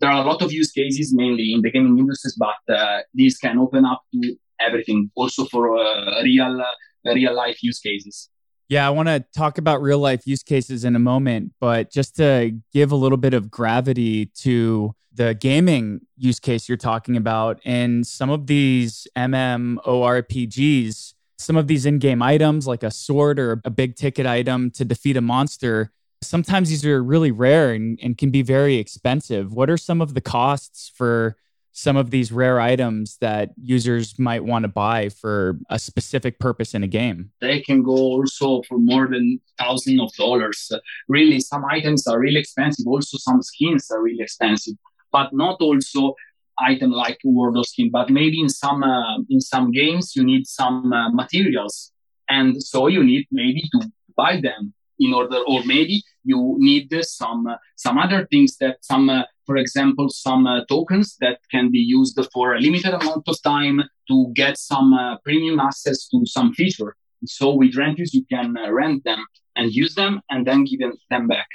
there 0.00 0.10
are 0.10 0.22
a 0.22 0.26
lot 0.30 0.40
of 0.42 0.52
use 0.52 0.70
cases, 0.70 1.12
mainly 1.12 1.52
in 1.52 1.62
the 1.62 1.72
gaming 1.72 1.98
industries, 1.98 2.36
but 2.38 2.62
uh, 2.72 3.00
these 3.12 3.38
can 3.38 3.58
open 3.58 3.84
up 3.84 4.02
to 4.12 4.36
everything, 4.60 5.10
also 5.16 5.46
for 5.46 5.76
uh, 5.76 6.22
real 6.22 6.54
uh, 6.60 7.14
real 7.20 7.34
life 7.34 7.58
use 7.60 7.80
cases. 7.80 8.30
Yeah, 8.68 8.86
I 8.86 8.90
want 8.90 9.08
to 9.08 9.24
talk 9.34 9.58
about 9.58 9.80
real 9.80 10.00
life 10.00 10.26
use 10.26 10.42
cases 10.42 10.84
in 10.84 10.96
a 10.96 10.98
moment, 10.98 11.52
but 11.60 11.90
just 11.90 12.16
to 12.16 12.58
give 12.72 12.90
a 12.90 12.96
little 12.96 13.18
bit 13.18 13.32
of 13.32 13.50
gravity 13.50 14.26
to 14.40 14.94
the 15.14 15.34
gaming 15.34 16.00
use 16.16 16.40
case 16.40 16.68
you're 16.68 16.76
talking 16.76 17.16
about 17.16 17.60
and 17.64 18.06
some 18.06 18.28
of 18.28 18.48
these 18.48 19.06
MMORPGs, 19.16 21.14
some 21.38 21.56
of 21.56 21.68
these 21.68 21.86
in 21.86 21.98
game 21.98 22.22
items 22.22 22.66
like 22.66 22.82
a 22.82 22.90
sword 22.90 23.38
or 23.38 23.60
a 23.64 23.70
big 23.70 23.94
ticket 23.94 24.26
item 24.26 24.70
to 24.72 24.84
defeat 24.84 25.16
a 25.16 25.20
monster, 25.20 25.92
sometimes 26.22 26.68
these 26.68 26.84
are 26.84 27.02
really 27.02 27.30
rare 27.30 27.72
and, 27.72 27.98
and 28.02 28.18
can 28.18 28.30
be 28.30 28.42
very 28.42 28.76
expensive. 28.76 29.52
What 29.52 29.70
are 29.70 29.76
some 29.76 30.00
of 30.00 30.14
the 30.14 30.20
costs 30.20 30.90
for 30.94 31.36
some 31.76 31.98
of 31.98 32.08
these 32.10 32.32
rare 32.32 32.58
items 32.58 33.18
that 33.18 33.50
users 33.60 34.18
might 34.18 34.42
want 34.42 34.62
to 34.62 34.68
buy 34.68 35.10
for 35.10 35.58
a 35.68 35.78
specific 35.78 36.38
purpose 36.38 36.72
in 36.72 36.82
a 36.82 36.86
game. 36.86 37.30
They 37.42 37.60
can 37.60 37.82
go 37.82 37.92
also 37.92 38.62
for 38.62 38.78
more 38.78 39.06
than 39.06 39.38
thousands 39.58 40.00
of 40.00 40.10
dollars. 40.14 40.72
Really, 41.06 41.38
some 41.38 41.66
items 41.66 42.06
are 42.06 42.18
really 42.18 42.40
expensive. 42.40 42.86
Also, 42.86 43.18
some 43.18 43.42
skins 43.42 43.90
are 43.90 44.00
really 44.00 44.22
expensive, 44.22 44.76
but 45.12 45.34
not 45.34 45.60
also 45.60 46.14
item 46.58 46.92
like 46.92 47.18
World 47.24 47.58
of 47.58 47.66
Skin. 47.66 47.90
But 47.90 48.08
maybe 48.08 48.40
in 48.40 48.48
some 48.48 48.82
uh, 48.82 49.18
in 49.28 49.42
some 49.42 49.70
games 49.70 50.16
you 50.16 50.24
need 50.24 50.46
some 50.46 50.90
uh, 50.90 51.10
materials, 51.10 51.92
and 52.26 52.62
so 52.62 52.86
you 52.86 53.04
need 53.04 53.26
maybe 53.30 53.62
to 53.72 53.92
buy 54.16 54.40
them 54.40 54.72
in 54.98 55.12
order, 55.12 55.40
or 55.46 55.62
maybe 55.66 56.02
you 56.24 56.56
need 56.58 56.88
some 57.02 57.46
uh, 57.46 57.56
some 57.76 57.98
other 57.98 58.26
things 58.30 58.56
that 58.60 58.78
some 58.80 59.10
uh, 59.10 59.24
for 59.46 59.56
example, 59.56 60.08
some 60.10 60.46
uh, 60.46 60.64
tokens 60.68 61.16
that 61.20 61.38
can 61.50 61.70
be 61.70 61.78
used 61.78 62.18
for 62.32 62.54
a 62.54 62.60
limited 62.60 62.92
amount 62.92 63.28
of 63.28 63.40
time 63.42 63.82
to 64.08 64.32
get 64.34 64.58
some 64.58 64.92
uh, 64.92 65.16
premium 65.24 65.60
access 65.60 66.08
to 66.08 66.24
some 66.26 66.52
feature. 66.52 66.96
So 67.24 67.54
with 67.54 67.74
Rentfuse, 67.74 68.12
you 68.12 68.24
can 68.30 68.56
uh, 68.56 68.70
rent 68.70 69.04
them 69.04 69.24
and 69.54 69.72
use 69.72 69.94
them 69.94 70.20
and 70.30 70.46
then 70.46 70.64
give 70.64 70.80
them 71.10 71.28
back. 71.28 71.48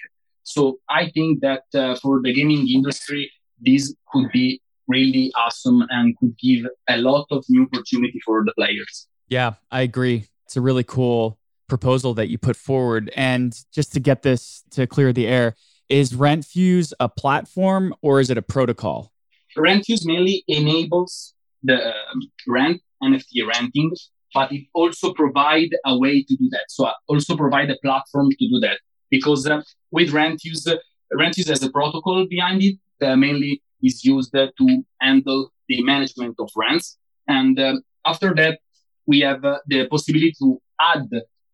So 0.44 0.80
I 0.90 1.12
think 1.12 1.42
that 1.42 1.64
uh, 1.74 1.96
for 1.96 2.22
the 2.22 2.34
gaming 2.34 2.68
industry, 2.68 3.32
this 3.60 3.94
could 4.12 4.32
be 4.32 4.62
really 4.88 5.32
awesome 5.36 5.84
and 5.90 6.18
could 6.18 6.36
give 6.38 6.66
a 6.90 6.98
lot 6.98 7.28
of 7.32 7.46
new 7.48 7.64
opportunity 7.64 8.20
for 8.26 8.44
the 8.44 8.54
players. 8.54 9.08
Yeah, 9.28 9.54
I 9.72 9.82
agree. 9.82 10.26
It's 10.46 10.58
a 10.58 10.62
really 10.62 10.84
cool 10.84 11.38
proposal 11.70 12.14
that 12.16 12.30
you 12.30 12.38
put 12.38 12.58
forward. 12.58 13.12
And 13.16 13.58
just 13.72 13.94
to 13.94 14.00
get 14.00 14.24
this 14.24 14.64
to 14.72 14.88
clear 14.88 15.14
the 15.14 15.28
air, 15.28 15.56
is 15.92 16.14
Rentfuse 16.14 16.94
a 17.00 17.10
platform 17.10 17.94
or 18.02 18.22
is 18.22 18.30
it 18.30 18.38
a 18.38 18.42
protocol? 18.42 19.12
Rentfuse 19.58 20.06
mainly 20.06 20.44
enables 20.48 21.34
the 21.64 21.90
um, 21.90 22.22
rent 22.48 22.82
NFT 23.04 23.46
renting, 23.46 23.92
but 24.34 24.52
it 24.54 24.66
also 24.74 25.14
provide 25.14 25.76
a 25.86 25.98
way 25.98 26.24
to 26.24 26.36
do 26.38 26.50
that. 26.52 26.66
So 26.70 26.86
I 26.86 26.94
also 27.08 27.36
provide 27.36 27.70
a 27.70 27.78
platform 27.84 28.30
to 28.32 28.48
do 28.48 28.60
that 28.62 28.80
because 29.10 29.46
uh, 29.46 29.62
with 29.92 30.12
Rentfuse, 30.12 30.66
uh, 30.68 30.78
Rentfuse 31.14 31.50
has 31.50 31.62
a 31.62 31.70
protocol 31.70 32.26
behind 32.26 32.64
it 32.64 32.78
that 33.02 33.18
mainly 33.18 33.62
is 33.84 34.06
used 34.06 34.34
uh, 34.34 34.48
to 34.58 34.84
handle 35.02 35.52
the 35.68 35.84
management 35.84 36.36
of 36.40 36.50
rents. 36.56 36.98
And 37.28 37.60
uh, 37.60 37.76
after 38.06 38.34
that, 38.36 38.60
we 39.06 39.20
have 39.22 39.44
uh, 39.44 39.60
the 39.68 39.88
possibility 39.88 40.34
to 40.40 40.62
add 40.80 41.10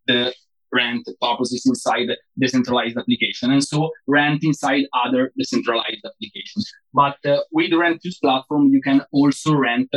the 0.05 0.33
rent 0.73 1.07
purposes 1.21 1.65
inside 1.65 2.09
decentralized 2.37 2.97
application 2.97 3.51
and 3.51 3.63
so 3.63 3.91
rent 4.07 4.43
inside 4.43 4.83
other 5.05 5.31
decentralized 5.37 6.03
applications. 6.05 6.71
But 6.93 7.17
uh, 7.25 7.39
with 7.51 7.71
the 7.71 7.77
Rentfuse 7.77 8.19
platform, 8.21 8.69
you 8.73 8.81
can 8.81 9.01
also 9.11 9.55
rent 9.55 9.89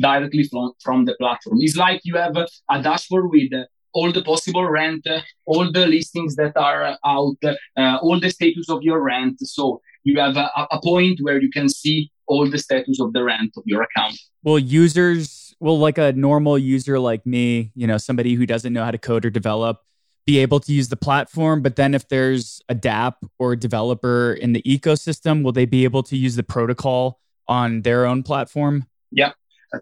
directly 0.00 0.44
from, 0.44 0.72
from 0.82 1.04
the 1.04 1.14
platform. 1.14 1.58
It's 1.60 1.76
like 1.76 2.00
you 2.04 2.16
have 2.16 2.36
a 2.36 2.82
dashboard 2.82 3.30
with 3.30 3.52
all 3.94 4.10
the 4.10 4.22
possible 4.22 4.68
rent, 4.68 5.06
all 5.46 5.70
the 5.70 5.86
listings 5.86 6.36
that 6.36 6.56
are 6.56 6.96
out, 7.04 7.36
uh, 7.76 7.98
all 8.00 8.18
the 8.18 8.30
status 8.30 8.68
of 8.70 8.82
your 8.82 9.02
rent. 9.02 9.38
So 9.40 9.80
you 10.04 10.18
have 10.18 10.36
a, 10.36 10.50
a 10.70 10.80
point 10.82 11.18
where 11.20 11.40
you 11.40 11.50
can 11.50 11.68
see 11.68 12.10
all 12.26 12.48
the 12.48 12.58
status 12.58 13.00
of 13.00 13.12
the 13.12 13.22
rent 13.22 13.52
of 13.56 13.64
your 13.66 13.82
account. 13.82 14.18
Well, 14.42 14.58
users, 14.58 15.54
well, 15.60 15.78
like 15.78 15.98
a 15.98 16.12
normal 16.12 16.58
user 16.58 16.98
like 16.98 17.26
me, 17.26 17.70
you 17.74 17.86
know, 17.86 17.98
somebody 17.98 18.34
who 18.34 18.46
doesn't 18.46 18.72
know 18.72 18.84
how 18.84 18.90
to 18.90 18.98
code 18.98 19.24
or 19.24 19.30
develop, 19.30 19.82
be 20.26 20.38
able 20.38 20.60
to 20.60 20.72
use 20.72 20.88
the 20.88 20.96
platform. 20.96 21.62
But 21.62 21.76
then 21.76 21.94
if 21.94 22.08
there's 22.08 22.60
a 22.68 22.74
DApp 22.74 23.14
or 23.38 23.52
a 23.52 23.56
developer 23.56 24.32
in 24.32 24.52
the 24.52 24.62
ecosystem, 24.62 25.42
will 25.42 25.52
they 25.52 25.66
be 25.66 25.84
able 25.84 26.02
to 26.04 26.16
use 26.16 26.36
the 26.36 26.42
protocol 26.42 27.20
on 27.48 27.82
their 27.82 28.06
own 28.06 28.22
platform? 28.22 28.86
Yeah, 29.10 29.32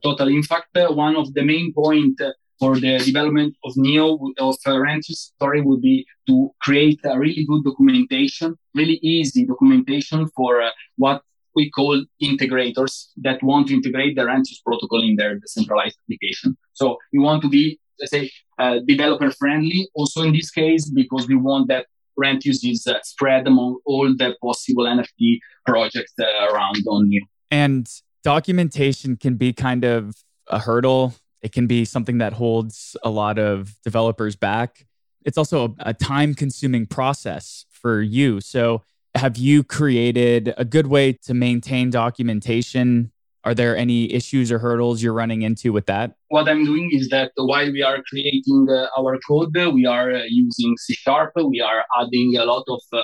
totally. 0.03 0.35
In 0.35 0.43
fact, 0.43 0.77
uh, 0.77 0.89
one 0.89 1.17
of 1.17 1.35
the 1.35 1.43
main 1.43 1.73
point 1.73 2.21
for 2.61 2.79
the 2.79 2.99
development 2.99 3.57
of 3.65 3.73
Neo 3.77 4.19
of 4.39 4.57
uh, 4.67 5.01
story 5.01 5.63
would 5.63 5.81
be 5.81 6.07
to 6.27 6.51
create 6.63 7.01
a 7.05 7.19
really 7.19 7.45
good 7.47 7.65
documentation, 7.65 8.57
really 8.75 8.99
easy 9.03 9.47
documentation 9.47 10.29
for 10.37 10.61
uh, 10.61 10.69
what 10.97 11.23
we 11.57 11.71
call 11.71 12.05
integrators 12.23 13.07
that 13.17 13.43
want 13.43 13.69
to 13.69 13.75
integrate 13.75 14.15
the 14.15 14.23
Rentfuse 14.23 14.63
protocol 14.65 15.03
in 15.03 15.17
their 15.17 15.39
decentralized 15.39 15.97
application. 16.05 16.57
So 16.75 16.99
we 17.13 17.19
want 17.19 17.43
to 17.43 17.49
be, 17.49 17.81
let's 18.01 18.11
say, 18.11 18.31
uh, 18.59 18.79
developer 18.87 19.31
friendly 19.31 19.89
also 19.95 20.23
in 20.23 20.33
this 20.33 20.51
case 20.51 20.89
because 20.91 21.29
we 21.29 21.37
want 21.37 21.69
that 21.69 21.87
Rentfuse 22.19 22.59
is 22.63 22.87
uh, 22.87 22.99
spread 23.03 23.47
among 23.47 23.79
all 23.87 24.15
the 24.15 24.37
possible 24.43 24.85
NFT 24.85 25.39
projects 25.67 26.13
uh, 26.21 26.25
around 26.53 26.77
on 26.89 27.09
Neo. 27.09 27.23
And 27.51 27.89
documentation 28.23 29.17
can 29.17 29.37
be 29.37 29.53
kind 29.53 29.85
of 29.85 30.15
a 30.49 30.59
hurdle 30.59 31.15
it 31.43 31.53
can 31.53 31.67
be 31.67 31.85
something 31.85 32.19
that 32.19 32.35
holds 32.35 32.97
a 33.03 33.11
lot 33.11 33.39
of 33.39 33.81
developers 33.83 34.37
back. 34.37 34.87
It's 35.25 35.39
also 35.39 35.75
a 35.79 35.95
time 35.95 36.35
consuming 36.35 36.87
process 36.87 37.67
for 37.71 38.01
you. 38.01 38.41
So, 38.41 38.83
have 39.17 39.37
you 39.37 39.65
created 39.65 40.55
a 40.57 40.65
good 40.65 40.87
way 40.87 41.15
to 41.25 41.35
maintain 41.35 41.91
documentation? 41.91 43.11
Are 43.45 43.55
there 43.55 43.77
any 43.77 44.13
issues 44.13 44.53
or 44.53 44.59
hurdles 44.59 45.03
you're 45.03 45.15
running 45.15 45.43
into 45.43 45.73
with 45.73 45.87
that? 45.87 46.17
What 46.29 46.49
I'm 46.49 46.65
doing 46.65 46.91
is 46.93 47.09
that 47.09 47.33
while 47.37 47.73
we 47.73 47.83
are 47.83 48.03
creating 48.09 48.67
uh, 48.71 48.87
our 48.99 49.19
code, 49.27 49.57
we 49.73 49.87
are 49.87 50.13
uh, 50.13 50.23
using 50.29 50.77
C 50.77 50.95
Sharp, 50.95 51.33
we 51.37 51.61
are 51.61 51.85
adding 51.99 52.37
a 52.37 52.45
lot 52.45 52.65
of 52.69 52.83
uh, 52.93 53.03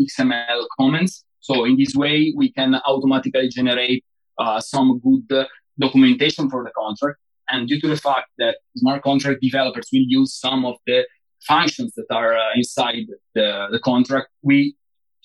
XML 0.00 0.66
comments. 0.78 1.24
So, 1.40 1.64
in 1.64 1.76
this 1.78 1.94
way, 1.94 2.34
we 2.36 2.52
can 2.52 2.74
automatically 2.74 3.48
generate 3.48 4.04
uh, 4.38 4.60
some 4.60 5.00
good 5.00 5.46
documentation 5.78 6.50
for 6.50 6.62
the 6.62 6.70
contract 6.76 7.18
and 7.50 7.68
due 7.68 7.80
to 7.80 7.88
the 7.88 7.96
fact 7.96 8.30
that 8.38 8.58
smart 8.76 9.02
contract 9.02 9.40
developers 9.42 9.88
will 9.92 10.06
use 10.06 10.34
some 10.34 10.64
of 10.64 10.76
the 10.86 11.06
functions 11.46 11.92
that 11.96 12.06
are 12.10 12.36
uh, 12.36 12.50
inside 12.54 13.06
the, 13.34 13.68
the 13.70 13.80
contract, 13.80 14.28
we 14.42 14.76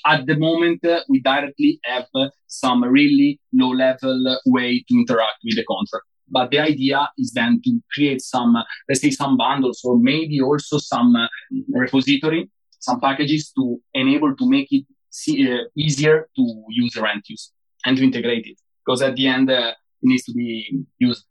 at 0.06 0.26
the 0.26 0.38
moment 0.38 0.84
uh, 0.86 1.02
we 1.10 1.22
directly 1.22 1.80
have 1.84 2.06
uh, 2.16 2.28
some 2.48 2.84
really 2.84 3.40
low 3.54 3.70
level 3.70 4.38
way 4.46 4.84
to 4.88 4.96
interact 4.96 5.40
with 5.44 5.56
the 5.56 5.66
contract. 5.66 6.06
But 6.28 6.50
the 6.50 6.60
idea 6.60 7.08
is 7.18 7.32
then 7.34 7.62
to 7.64 7.80
create 7.94 8.22
some, 8.22 8.56
uh, 8.56 8.64
let's 8.90 9.02
say, 9.02 9.12
some 9.12 9.38
bundles 9.38 9.82
or 9.84 10.00
maybe 10.00 10.42
also 10.42 10.80
some 10.80 11.16
uh, 11.16 11.28
repository, 11.70 12.50
some 12.80 13.00
packages 13.00 13.52
to 13.58 13.80
enable 13.94 14.36
to 14.36 14.50
make 14.50 14.68
it 14.72 14.86
see, 15.12 15.52
uh, 15.52 15.66
easier 15.78 16.28
to 16.36 16.64
use 16.70 16.96
Rentfuse 16.96 17.52
and 17.86 17.98
to 17.98 18.04
integrate 18.04 18.48
it. 18.48 18.60
Because 18.84 19.02
at 19.04 19.16
the 19.16 19.28
end, 19.28 19.50
it 19.50 19.76
needs 20.02 20.24
to 20.24 20.34
be 20.34 20.84
used 20.98 21.26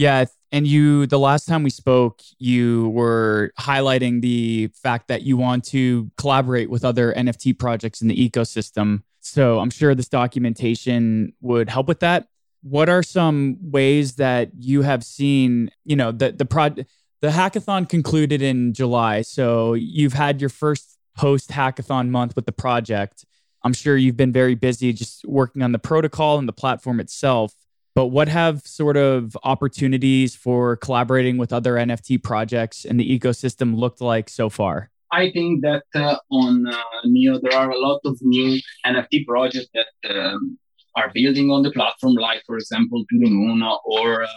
yeah. 0.00 0.24
And 0.52 0.66
you, 0.66 1.06
the 1.06 1.18
last 1.18 1.46
time 1.46 1.62
we 1.62 1.70
spoke, 1.70 2.20
you 2.38 2.88
were 2.88 3.52
highlighting 3.58 4.20
the 4.20 4.68
fact 4.82 5.08
that 5.08 5.22
you 5.22 5.36
want 5.36 5.64
to 5.66 6.10
collaborate 6.16 6.70
with 6.70 6.84
other 6.84 7.12
NFT 7.12 7.56
projects 7.58 8.02
in 8.02 8.08
the 8.08 8.30
ecosystem. 8.30 9.02
So 9.20 9.60
I'm 9.60 9.70
sure 9.70 9.94
this 9.94 10.08
documentation 10.08 11.34
would 11.40 11.68
help 11.68 11.86
with 11.86 12.00
that. 12.00 12.26
What 12.62 12.88
are 12.88 13.02
some 13.02 13.58
ways 13.60 14.16
that 14.16 14.50
you 14.58 14.82
have 14.82 15.04
seen, 15.04 15.70
you 15.84 15.96
know, 15.96 16.10
the, 16.10 16.32
the 16.32 16.44
prod, 16.44 16.84
the 17.20 17.28
hackathon 17.28 17.88
concluded 17.88 18.42
in 18.42 18.74
July. 18.74 19.22
So 19.22 19.74
you've 19.74 20.14
had 20.14 20.40
your 20.40 20.50
first 20.50 20.98
post 21.16 21.50
hackathon 21.50 22.08
month 22.08 22.34
with 22.34 22.46
the 22.46 22.52
project. 22.52 23.24
I'm 23.62 23.74
sure 23.74 23.96
you've 23.96 24.16
been 24.16 24.32
very 24.32 24.54
busy 24.54 24.92
just 24.92 25.24
working 25.26 25.62
on 25.62 25.72
the 25.72 25.78
protocol 25.78 26.38
and 26.38 26.48
the 26.48 26.52
platform 26.52 26.98
itself. 26.98 27.54
But 28.00 28.06
what 28.06 28.28
have 28.28 28.66
sort 28.66 28.96
of 28.96 29.36
opportunities 29.44 30.34
for 30.34 30.76
collaborating 30.76 31.36
with 31.36 31.52
other 31.52 31.74
NFT 31.74 32.22
projects 32.22 32.86
in 32.86 32.96
the 32.96 33.06
ecosystem 33.18 33.76
looked 33.76 34.00
like 34.00 34.30
so 34.30 34.48
far? 34.48 34.88
I 35.12 35.30
think 35.30 35.60
that 35.60 35.82
uh, 35.94 36.16
on 36.30 36.66
uh, 36.66 36.82
Neo, 37.04 37.38
there 37.42 37.52
are 37.52 37.68
a 37.68 37.78
lot 37.78 38.00
of 38.06 38.16
new 38.22 38.58
NFT 38.86 39.26
projects 39.26 39.68
that 39.74 39.88
um, 40.08 40.58
are 40.96 41.10
building 41.12 41.50
on 41.50 41.62
the 41.62 41.72
platform, 41.72 42.14
like, 42.14 42.42
for 42.46 42.56
example, 42.56 43.04
To 43.04 43.18
The 43.18 43.28
Moon 43.28 43.62
or 43.84 44.22
uh, 44.22 44.28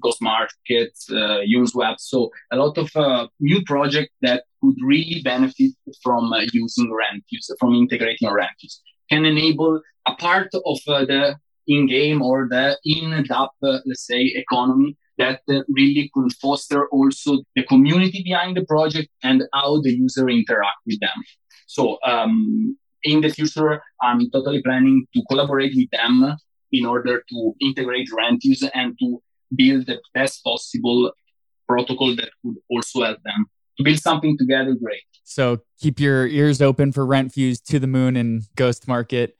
Ghost 0.00 0.22
Market, 0.22 0.94
uh, 1.10 1.44
Uniswap. 1.54 1.96
So, 1.98 2.30
a 2.50 2.56
lot 2.56 2.78
of 2.78 2.96
uh, 2.96 3.26
new 3.40 3.62
projects 3.66 4.14
that 4.22 4.44
could 4.62 4.76
really 4.82 5.20
benefit 5.22 5.72
from 6.02 6.32
uh, 6.32 6.46
using 6.50 6.90
Rentfuse, 6.90 7.50
from 7.60 7.74
integrating 7.74 8.30
Rentfuse, 8.30 8.78
can 9.10 9.26
enable 9.26 9.82
a 10.06 10.14
part 10.14 10.48
of 10.64 10.78
uh, 10.88 11.34
the 11.66 11.76
in-game 11.76 12.22
or 12.22 12.48
the 12.48 12.78
in-app, 12.84 13.50
uh, 13.62 13.78
let's 13.86 14.06
say, 14.06 14.22
economy 14.34 14.96
that 15.18 15.40
uh, 15.48 15.60
really 15.68 16.10
could 16.14 16.32
foster 16.34 16.88
also 16.88 17.42
the 17.54 17.62
community 17.64 18.22
behind 18.22 18.56
the 18.56 18.64
project 18.64 19.08
and 19.22 19.42
how 19.52 19.80
the 19.82 19.94
user 19.94 20.28
interact 20.28 20.78
with 20.86 20.98
them. 21.00 21.22
So 21.66 21.98
um, 22.04 22.76
in 23.02 23.20
the 23.20 23.28
future, 23.28 23.82
I'm 24.00 24.30
totally 24.30 24.62
planning 24.62 25.06
to 25.14 25.22
collaborate 25.28 25.72
with 25.74 25.90
them 25.90 26.36
in 26.72 26.86
order 26.86 27.22
to 27.28 27.54
integrate 27.60 28.08
Rentfuse 28.10 28.68
and 28.74 28.96
to 29.00 29.22
build 29.54 29.86
the 29.86 30.00
best 30.14 30.42
possible 30.42 31.12
protocol 31.68 32.16
that 32.16 32.30
could 32.42 32.56
also 32.70 33.02
help 33.02 33.22
them 33.22 33.46
to 33.76 33.84
build 33.84 34.00
something 34.00 34.36
together 34.38 34.74
great. 34.74 35.02
So 35.24 35.60
keep 35.78 36.00
your 36.00 36.26
ears 36.26 36.60
open 36.60 36.92
for 36.92 37.06
Rentfuse 37.06 37.62
to 37.64 37.78
the 37.78 37.86
moon 37.86 38.16
and 38.16 38.42
Ghost 38.56 38.88
Market 38.88 39.36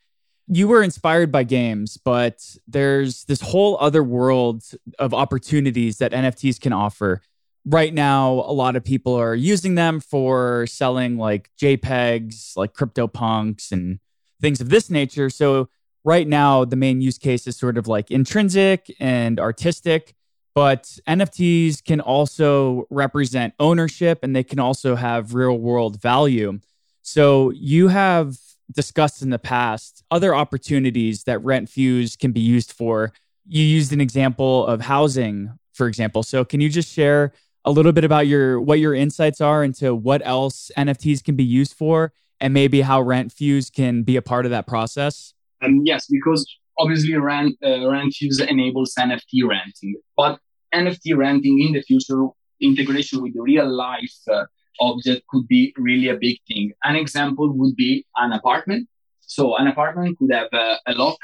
you 0.54 0.68
were 0.68 0.82
inspired 0.82 1.32
by 1.32 1.44
games, 1.44 1.96
but 1.96 2.56
there's 2.68 3.24
this 3.24 3.40
whole 3.40 3.78
other 3.80 4.04
world 4.04 4.62
of 4.98 5.14
opportunities 5.14 5.96
that 5.96 6.12
NFTs 6.12 6.60
can 6.60 6.74
offer. 6.74 7.22
Right 7.64 7.94
now, 7.94 8.32
a 8.32 8.52
lot 8.52 8.76
of 8.76 8.84
people 8.84 9.14
are 9.14 9.34
using 9.34 9.76
them 9.76 9.98
for 9.98 10.66
selling 10.66 11.16
like 11.16 11.50
JPEGs, 11.58 12.54
like 12.54 12.74
CryptoPunks 12.74 13.72
and 13.72 13.98
things 14.42 14.60
of 14.60 14.68
this 14.68 14.90
nature. 14.90 15.30
So, 15.30 15.70
right 16.04 16.28
now, 16.28 16.66
the 16.66 16.76
main 16.76 17.00
use 17.00 17.16
case 17.16 17.46
is 17.46 17.56
sort 17.56 17.78
of 17.78 17.88
like 17.88 18.10
intrinsic 18.10 18.94
and 19.00 19.40
artistic, 19.40 20.14
but 20.54 20.82
NFTs 21.08 21.82
can 21.82 22.00
also 22.00 22.86
represent 22.90 23.54
ownership 23.58 24.18
and 24.22 24.36
they 24.36 24.44
can 24.44 24.58
also 24.58 24.96
have 24.96 25.32
real 25.34 25.56
world 25.56 26.02
value. 26.02 26.60
So, 27.00 27.52
you 27.52 27.88
have 27.88 28.36
discussed 28.70 29.22
in 29.22 29.30
the 29.30 29.38
past 29.38 30.02
other 30.10 30.34
opportunities 30.34 31.24
that 31.24 31.40
Rentfuse 31.40 32.18
can 32.18 32.32
be 32.32 32.40
used 32.40 32.72
for. 32.72 33.12
You 33.46 33.62
used 33.62 33.92
an 33.92 34.00
example 34.00 34.66
of 34.66 34.82
housing, 34.82 35.58
for 35.72 35.86
example. 35.88 36.22
So 36.22 36.44
can 36.44 36.60
you 36.60 36.68
just 36.68 36.92
share 36.92 37.32
a 37.64 37.70
little 37.70 37.92
bit 37.92 38.04
about 38.04 38.26
your 38.26 38.60
what 38.60 38.78
your 38.78 38.94
insights 38.94 39.40
are 39.40 39.62
into 39.64 39.94
what 39.94 40.22
else 40.24 40.70
NFTs 40.76 41.22
can 41.22 41.36
be 41.36 41.44
used 41.44 41.74
for 41.74 42.12
and 42.40 42.52
maybe 42.52 42.80
how 42.80 43.02
Rentfuse 43.02 43.72
can 43.72 44.02
be 44.02 44.16
a 44.16 44.22
part 44.22 44.44
of 44.44 44.50
that 44.50 44.66
process? 44.66 45.34
Um, 45.62 45.82
yes, 45.84 46.06
because 46.10 46.44
obviously 46.78 47.14
rent 47.14 47.56
uh, 47.62 47.86
Rentfuse 47.92 48.44
enables 48.46 48.94
NFT 48.98 49.46
renting, 49.46 49.94
but 50.16 50.38
NFT 50.74 51.16
renting 51.16 51.60
in 51.60 51.72
the 51.72 51.82
future 51.82 52.26
integration 52.60 53.22
with 53.22 53.34
real 53.36 53.68
life 53.68 54.14
uh, 54.32 54.44
object 54.80 55.26
could 55.28 55.46
be 55.48 55.74
really 55.76 56.08
a 56.08 56.16
big 56.16 56.38
thing. 56.48 56.72
An 56.84 56.96
example 56.96 57.52
would 57.52 57.76
be 57.76 58.06
an 58.16 58.32
apartment. 58.32 58.88
So 59.20 59.56
an 59.56 59.66
apartment 59.66 60.18
could 60.18 60.32
have 60.32 60.48
a, 60.52 60.78
a 60.86 60.92
lock 60.92 61.18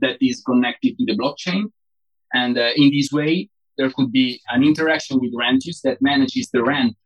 that 0.00 0.16
is 0.20 0.42
connected 0.42 0.96
to 0.98 1.04
the 1.06 1.16
blockchain. 1.16 1.64
And 2.32 2.56
uh, 2.56 2.70
in 2.76 2.90
this 2.90 3.10
way, 3.12 3.48
there 3.76 3.90
could 3.90 4.12
be 4.12 4.40
an 4.50 4.62
interaction 4.62 5.18
with 5.20 5.34
Rentfuse 5.34 5.80
that 5.82 6.00
manages 6.00 6.50
the 6.50 6.62
rent 6.62 6.96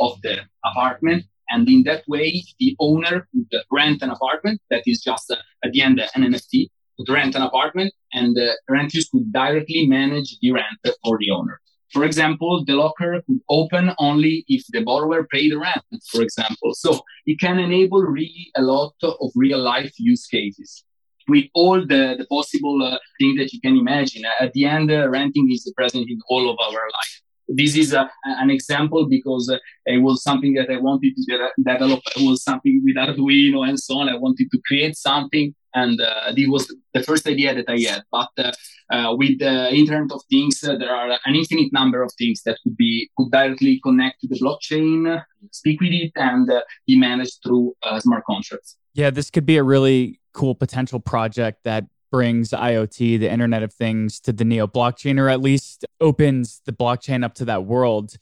of 0.00 0.20
the 0.22 0.38
apartment. 0.64 1.24
And 1.50 1.68
in 1.68 1.82
that 1.84 2.04
way, 2.08 2.42
the 2.58 2.76
owner 2.80 3.28
could 3.32 3.60
rent 3.70 4.02
an 4.02 4.10
apartment 4.10 4.60
that 4.70 4.82
is 4.86 5.02
just 5.02 5.30
uh, 5.30 5.36
at 5.64 5.72
the 5.72 5.82
end 5.82 6.00
an 6.00 6.22
NFT, 6.22 6.68
could 6.96 7.12
rent 7.12 7.34
an 7.34 7.42
apartment 7.42 7.92
and 8.12 8.36
uh, 8.38 8.52
Rentfuse 8.70 9.10
could 9.10 9.32
directly 9.32 9.86
manage 9.86 10.38
the 10.40 10.52
rent 10.52 10.78
for 11.02 11.18
the 11.18 11.30
owner. 11.30 11.60
For 11.94 12.04
example, 12.04 12.64
the 12.64 12.74
locker 12.74 13.22
could 13.24 13.40
open 13.48 13.92
only 13.98 14.44
if 14.48 14.64
the 14.70 14.82
borrower 14.82 15.28
paid 15.32 15.54
rent, 15.54 15.84
for 16.10 16.22
example. 16.22 16.74
So 16.74 17.00
it 17.24 17.38
can 17.38 17.60
enable 17.60 18.02
really 18.02 18.50
a 18.56 18.62
lot 18.62 18.94
of 19.02 19.30
real 19.36 19.60
life 19.60 19.92
use 19.96 20.26
cases 20.26 20.84
with 21.28 21.44
all 21.54 21.80
the, 21.80 22.16
the 22.18 22.26
possible 22.28 22.82
uh, 22.82 22.98
things 23.20 23.38
that 23.38 23.52
you 23.52 23.60
can 23.60 23.76
imagine. 23.76 24.24
At 24.40 24.52
the 24.54 24.64
end, 24.64 24.90
uh, 24.90 25.08
renting 25.08 25.50
is 25.52 25.72
present 25.76 26.10
in 26.10 26.18
all 26.28 26.50
of 26.50 26.58
our 26.60 26.72
life. 26.72 27.13
This 27.48 27.76
is 27.76 27.92
a, 27.92 28.10
an 28.24 28.50
example 28.50 29.06
because 29.08 29.50
uh, 29.50 29.58
it 29.86 29.98
was 29.98 30.22
something 30.22 30.54
that 30.54 30.70
I 30.70 30.78
wanted 30.78 31.14
to 31.16 31.50
develop. 31.62 32.00
It 32.16 32.26
was 32.28 32.42
something 32.42 32.82
with 32.84 32.96
Arduino 32.96 33.68
and 33.68 33.78
so 33.78 33.98
on. 33.98 34.08
I 34.08 34.16
wanted 34.16 34.50
to 34.50 34.60
create 34.66 34.96
something, 34.96 35.54
and 35.74 36.00
uh, 36.00 36.32
this 36.34 36.48
was 36.48 36.74
the 36.92 37.02
first 37.02 37.26
idea 37.26 37.54
that 37.54 37.68
I 37.68 37.78
had. 37.80 38.02
But 38.10 38.30
uh, 38.38 38.52
uh 38.90 39.14
with 39.16 39.38
the 39.38 39.74
Internet 39.74 40.12
of 40.12 40.22
Things, 40.30 40.62
uh, 40.64 40.76
there 40.76 40.94
are 40.94 41.18
an 41.24 41.34
infinite 41.34 41.72
number 41.72 42.02
of 42.02 42.10
things 42.18 42.42
that 42.44 42.58
could 42.62 42.76
be 42.76 43.10
could 43.16 43.30
directly 43.30 43.80
connect 43.82 44.20
to 44.20 44.28
the 44.28 44.38
blockchain, 44.38 45.22
speak 45.50 45.80
with 45.80 45.92
it, 45.92 46.12
and 46.16 46.50
uh, 46.50 46.62
be 46.86 46.96
managed 46.96 47.38
through 47.42 47.74
smart 47.98 48.24
contracts. 48.24 48.76
Yeah, 48.94 49.10
this 49.10 49.30
could 49.30 49.46
be 49.46 49.56
a 49.56 49.62
really 49.62 50.20
cool 50.32 50.54
potential 50.54 51.00
project 51.00 51.64
that 51.64 51.86
brings 52.14 52.50
IoT, 52.50 53.18
the 53.18 53.28
Internet 53.28 53.64
of 53.64 53.72
Things, 53.72 54.20
to 54.20 54.32
the 54.32 54.44
Neo 54.44 54.68
blockchain, 54.68 55.18
or 55.18 55.28
at 55.28 55.40
least 55.40 55.84
opens 56.00 56.60
the 56.64 56.70
blockchain 56.70 57.24
up 57.24 57.34
to 57.34 57.44
that 57.46 57.64
world. 57.64 58.14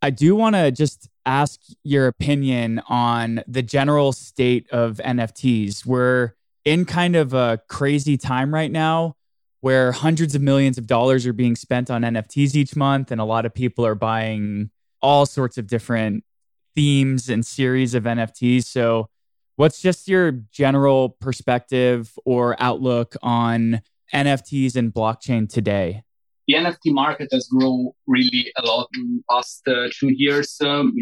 I 0.00 0.08
do 0.08 0.34
want 0.34 0.56
to 0.56 0.70
just 0.70 1.10
ask 1.26 1.60
your 1.82 2.06
opinion 2.06 2.80
on 2.88 3.44
the 3.46 3.60
general 3.60 4.12
state 4.12 4.66
of 4.70 4.96
NFTs. 4.96 5.84
We're 5.84 6.32
in 6.64 6.86
kind 6.86 7.16
of 7.16 7.34
a 7.34 7.60
crazy 7.68 8.16
time 8.16 8.54
right 8.54 8.72
now 8.72 9.14
where 9.60 9.92
hundreds 9.92 10.34
of 10.34 10.40
millions 10.40 10.78
of 10.78 10.86
dollars 10.86 11.26
are 11.26 11.34
being 11.34 11.54
spent 11.54 11.90
on 11.90 12.00
NFTs 12.00 12.54
each 12.54 12.74
month, 12.74 13.10
and 13.10 13.20
a 13.20 13.24
lot 13.24 13.44
of 13.44 13.52
people 13.52 13.84
are 13.84 13.94
buying 13.94 14.70
all 15.02 15.26
sorts 15.26 15.58
of 15.58 15.66
different 15.66 16.24
themes 16.74 17.28
and 17.28 17.44
series 17.44 17.94
of 17.94 18.04
NFTs. 18.04 18.64
So, 18.64 19.10
What's 19.56 19.80
just 19.80 20.08
your 20.08 20.32
general 20.50 21.10
perspective 21.10 22.12
or 22.24 22.56
outlook 22.60 23.14
on 23.22 23.82
NFTs 24.12 24.74
and 24.74 24.92
blockchain 24.92 25.48
today? 25.48 26.02
The 26.48 26.54
NFT 26.54 26.92
market 26.92 27.28
has 27.32 27.46
grown 27.46 27.92
really 28.08 28.50
a 28.56 28.62
lot 28.66 28.88
in 28.96 29.16
the 29.16 29.22
past 29.30 29.62
uh, 29.68 29.88
two 29.96 30.12
years, 30.12 30.56
um, 30.60 30.92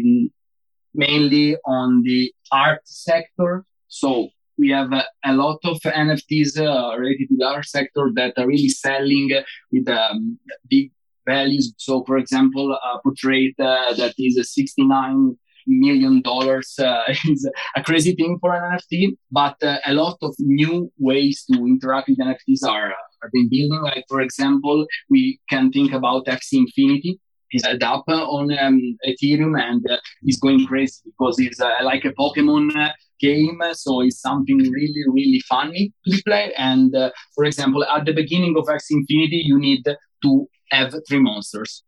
mainly 0.93 1.57
on 1.65 2.03
the 2.03 2.31
art 2.51 2.81
sector. 2.85 3.65
So 3.87 4.29
we 4.59 4.69
have 4.69 4.93
uh, 4.93 5.01
a 5.25 5.33
lot 5.33 5.57
of 5.63 5.79
NFTs 5.81 6.59
uh, 6.59 6.95
related 6.95 7.29
to 7.29 7.37
the 7.37 7.45
art 7.45 7.65
sector 7.65 8.11
that 8.13 8.33
are 8.37 8.45
really 8.45 8.69
selling 8.69 9.31
with 9.71 9.89
um, 9.89 10.37
big 10.69 10.91
values. 11.25 11.73
So, 11.77 12.03
for 12.05 12.17
example, 12.17 12.71
a 12.71 12.99
portrait 13.01 13.55
uh, 13.59 13.95
that 13.95 14.13
is 14.19 14.53
69 14.53 15.37
million 15.67 16.21
dollars 16.21 16.77
uh, 16.79 17.03
is 17.25 17.49
a 17.75 17.83
crazy 17.83 18.13
thing 18.13 18.37
for 18.39 18.53
an 18.53 18.77
NFT, 18.77 19.17
but 19.31 19.61
uh, 19.63 19.77
a 19.85 19.93
lot 19.93 20.17
of 20.21 20.35
new 20.39 20.91
ways 20.99 21.45
to 21.51 21.59
interact 21.65 22.09
with 22.09 22.19
NFTs 22.19 22.67
are, 22.67 22.91
are 23.21 23.29
being 23.31 23.49
building. 23.49 23.81
Like, 23.81 24.05
for 24.07 24.21
example, 24.21 24.85
we 25.09 25.39
can 25.49 25.71
think 25.71 25.93
about 25.93 26.25
Axie 26.25 26.59
Infinity. 26.59 27.19
It's 27.51 27.65
a 27.65 27.77
DApp 27.77 28.03
on 28.07 28.51
um, 28.57 28.97
Ethereum 29.07 29.61
and 29.61 29.85
uh, 29.89 29.97
it's 30.23 30.39
going 30.39 30.65
crazy 30.65 31.01
because 31.05 31.37
it's 31.37 31.59
uh, 31.59 31.71
like 31.83 32.03
a 32.03 32.11
Pokemon 32.13 32.75
uh, 32.75 32.91
game. 33.19 33.61
So 33.73 34.01
it's 34.01 34.19
something 34.21 34.57
really, 34.57 35.03
really 35.07 35.41
funny 35.47 35.93
to 36.07 36.21
play. 36.25 36.51
And 36.57 36.95
uh, 36.95 37.11
for 37.35 37.45
example, 37.45 37.83
at 37.83 38.05
the 38.05 38.13
beginning 38.13 38.55
of 38.57 38.65
Axie 38.65 38.91
Infinity, 38.91 39.43
you 39.45 39.59
need 39.59 39.83
to 40.23 40.49
have 40.71 40.95
three 41.07 41.19
monsters 41.19 41.83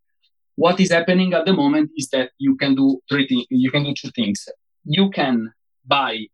what 0.55 0.79
is 0.79 0.91
happening 0.91 1.33
at 1.33 1.45
the 1.45 1.53
moment 1.53 1.91
is 1.97 2.09
that 2.09 2.31
you 2.37 2.55
can 2.55 2.75
do 2.75 2.99
three 3.09 3.27
things. 3.27 3.45
You 3.49 3.71
can 3.71 3.83
do 3.83 3.93
two 3.93 4.11
things. 4.15 4.47
You 4.85 5.09
can 5.09 5.51
buy 5.85 6.27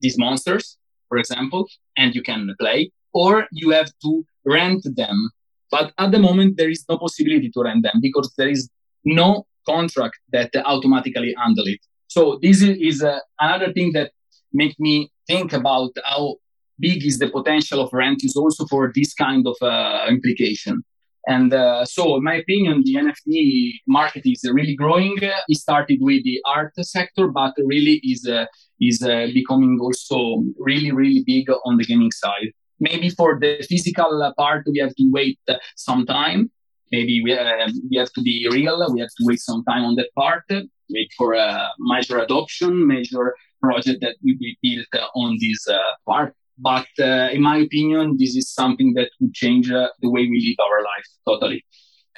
these 0.00 0.18
monsters, 0.18 0.78
for 1.08 1.18
example, 1.18 1.66
and 1.96 2.14
you 2.14 2.22
can 2.22 2.54
play, 2.60 2.90
or 3.12 3.46
you 3.52 3.70
have 3.70 3.90
to 4.02 4.24
rent 4.44 4.84
them. 4.96 5.30
But 5.70 5.92
at 5.98 6.10
the 6.10 6.18
moment, 6.18 6.56
there 6.56 6.68
is 6.68 6.84
no 6.88 6.98
possibility 6.98 7.50
to 7.50 7.62
rent 7.62 7.82
them 7.82 8.00
because 8.02 8.32
there 8.36 8.48
is 8.48 8.68
no 9.04 9.46
contract 9.66 10.18
that 10.32 10.50
automatically 10.64 11.34
handle 11.38 11.66
it. 11.66 11.80
So 12.08 12.38
this 12.42 12.62
is 12.62 13.02
uh, 13.02 13.20
another 13.40 13.72
thing 13.72 13.92
that 13.92 14.10
make 14.52 14.78
me 14.78 15.10
think 15.26 15.52
about 15.52 15.92
how 16.04 16.36
big 16.78 17.06
is 17.06 17.18
the 17.18 17.28
potential 17.28 17.80
of 17.80 17.92
rent 17.92 18.22
is 18.22 18.36
also 18.36 18.66
for 18.66 18.92
this 18.94 19.14
kind 19.14 19.46
of 19.46 19.56
uh, 19.62 20.06
implication. 20.08 20.82
And 21.26 21.54
uh, 21.54 21.84
so, 21.84 22.16
in 22.16 22.24
my 22.24 22.34
opinion, 22.34 22.82
the 22.84 22.94
NFT 22.94 23.80
market 23.86 24.22
is 24.24 24.42
really 24.52 24.74
growing. 24.74 25.16
It 25.20 25.56
started 25.56 25.98
with 26.00 26.24
the 26.24 26.40
art 26.46 26.72
sector, 26.80 27.28
but 27.28 27.54
really 27.58 28.00
is 28.02 28.26
uh, 28.28 28.46
is 28.80 29.02
uh, 29.02 29.28
becoming 29.32 29.78
also 29.80 30.42
really, 30.58 30.90
really 30.90 31.22
big 31.24 31.48
on 31.64 31.76
the 31.76 31.84
gaming 31.84 32.10
side. 32.10 32.50
Maybe 32.80 33.10
for 33.10 33.38
the 33.38 33.64
physical 33.68 34.32
part, 34.36 34.64
we 34.66 34.80
have 34.80 34.94
to 34.96 35.10
wait 35.12 35.38
some 35.76 36.04
time. 36.06 36.50
Maybe 36.90 37.22
we, 37.22 37.32
uh, 37.32 37.68
we 37.88 37.96
have 37.96 38.12
to 38.12 38.22
be 38.22 38.46
real. 38.50 38.84
We 38.92 39.00
have 39.00 39.08
to 39.08 39.24
wait 39.24 39.40
some 39.40 39.64
time 39.64 39.84
on 39.84 39.94
that 39.96 40.10
part. 40.14 40.44
Wait 40.90 41.10
for 41.16 41.34
a 41.34 41.70
major 41.78 42.18
adoption, 42.18 42.86
major 42.86 43.34
project 43.62 44.00
that 44.02 44.16
will 44.22 44.36
be 44.38 44.58
built 44.62 45.04
on 45.14 45.38
this 45.40 45.66
uh, 45.68 45.78
part. 46.06 46.34
But 46.62 46.86
uh, 46.98 47.30
in 47.32 47.42
my 47.42 47.56
opinion, 47.58 48.16
this 48.18 48.36
is 48.36 48.48
something 48.48 48.94
that 48.94 49.10
would 49.20 49.34
change 49.34 49.70
uh, 49.70 49.88
the 50.00 50.08
way 50.08 50.22
we 50.22 50.56
live 50.58 50.64
our 50.64 50.82
life 50.82 51.06
totally. 51.26 51.64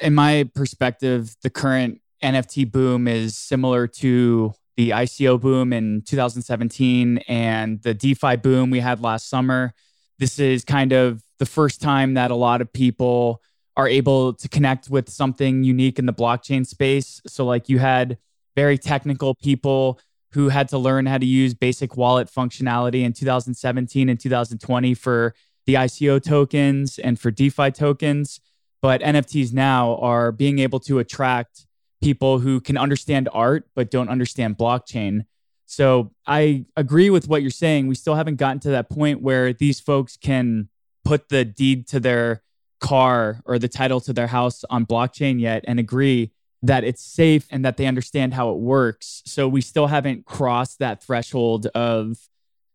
In 0.00 0.14
my 0.14 0.48
perspective, 0.54 1.34
the 1.42 1.50
current 1.50 2.00
NFT 2.22 2.70
boom 2.70 3.08
is 3.08 3.36
similar 3.36 3.86
to 3.86 4.52
the 4.76 4.90
ICO 4.90 5.40
boom 5.40 5.72
in 5.72 6.02
2017 6.02 7.18
and 7.28 7.80
the 7.82 7.94
DeFi 7.94 8.36
boom 8.36 8.70
we 8.70 8.80
had 8.80 9.00
last 9.00 9.28
summer. 9.28 9.72
This 10.18 10.38
is 10.38 10.64
kind 10.64 10.92
of 10.92 11.22
the 11.38 11.46
first 11.46 11.80
time 11.80 12.14
that 12.14 12.30
a 12.30 12.34
lot 12.34 12.60
of 12.60 12.72
people 12.72 13.40
are 13.76 13.88
able 13.88 14.34
to 14.34 14.48
connect 14.48 14.90
with 14.90 15.08
something 15.08 15.64
unique 15.64 15.98
in 15.98 16.06
the 16.06 16.12
blockchain 16.12 16.66
space. 16.66 17.20
So, 17.26 17.44
like, 17.44 17.68
you 17.68 17.78
had 17.78 18.18
very 18.56 18.78
technical 18.78 19.34
people 19.34 19.98
who 20.34 20.48
had 20.48 20.68
to 20.68 20.78
learn 20.78 21.06
how 21.06 21.16
to 21.16 21.24
use 21.24 21.54
basic 21.54 21.96
wallet 21.96 22.28
functionality 22.28 23.04
in 23.04 23.12
2017 23.12 24.08
and 24.08 24.18
2020 24.18 24.94
for 24.94 25.34
the 25.66 25.74
ICO 25.74 26.22
tokens 26.22 26.98
and 26.98 27.18
for 27.18 27.30
DeFi 27.30 27.70
tokens. 27.70 28.40
But 28.82 29.00
NFTs 29.00 29.52
now 29.52 29.96
are 29.96 30.32
being 30.32 30.58
able 30.58 30.80
to 30.80 30.98
attract 30.98 31.66
people 32.02 32.40
who 32.40 32.60
can 32.60 32.76
understand 32.76 33.28
art 33.32 33.68
but 33.76 33.90
don't 33.90 34.08
understand 34.08 34.58
blockchain. 34.58 35.24
So 35.66 36.12
I 36.26 36.66
agree 36.76 37.10
with 37.10 37.28
what 37.28 37.40
you're 37.40 37.50
saying. 37.50 37.86
We 37.86 37.94
still 37.94 38.16
haven't 38.16 38.36
gotten 38.36 38.60
to 38.60 38.70
that 38.70 38.90
point 38.90 39.22
where 39.22 39.52
these 39.52 39.80
folks 39.80 40.16
can 40.16 40.68
put 41.04 41.28
the 41.28 41.44
deed 41.44 41.86
to 41.88 42.00
their 42.00 42.42
car 42.80 43.40
or 43.46 43.58
the 43.58 43.68
title 43.68 44.00
to 44.00 44.12
their 44.12 44.26
house 44.26 44.64
on 44.68 44.84
blockchain 44.84 45.40
yet 45.40 45.64
and 45.66 45.78
agree 45.78 46.32
that 46.64 46.82
it's 46.82 47.02
safe 47.02 47.46
and 47.50 47.62
that 47.64 47.76
they 47.76 47.86
understand 47.86 48.32
how 48.32 48.50
it 48.50 48.58
works. 48.58 49.22
So 49.26 49.46
we 49.46 49.60
still 49.60 49.86
haven't 49.86 50.24
crossed 50.24 50.78
that 50.78 51.02
threshold 51.02 51.66
of 51.74 52.16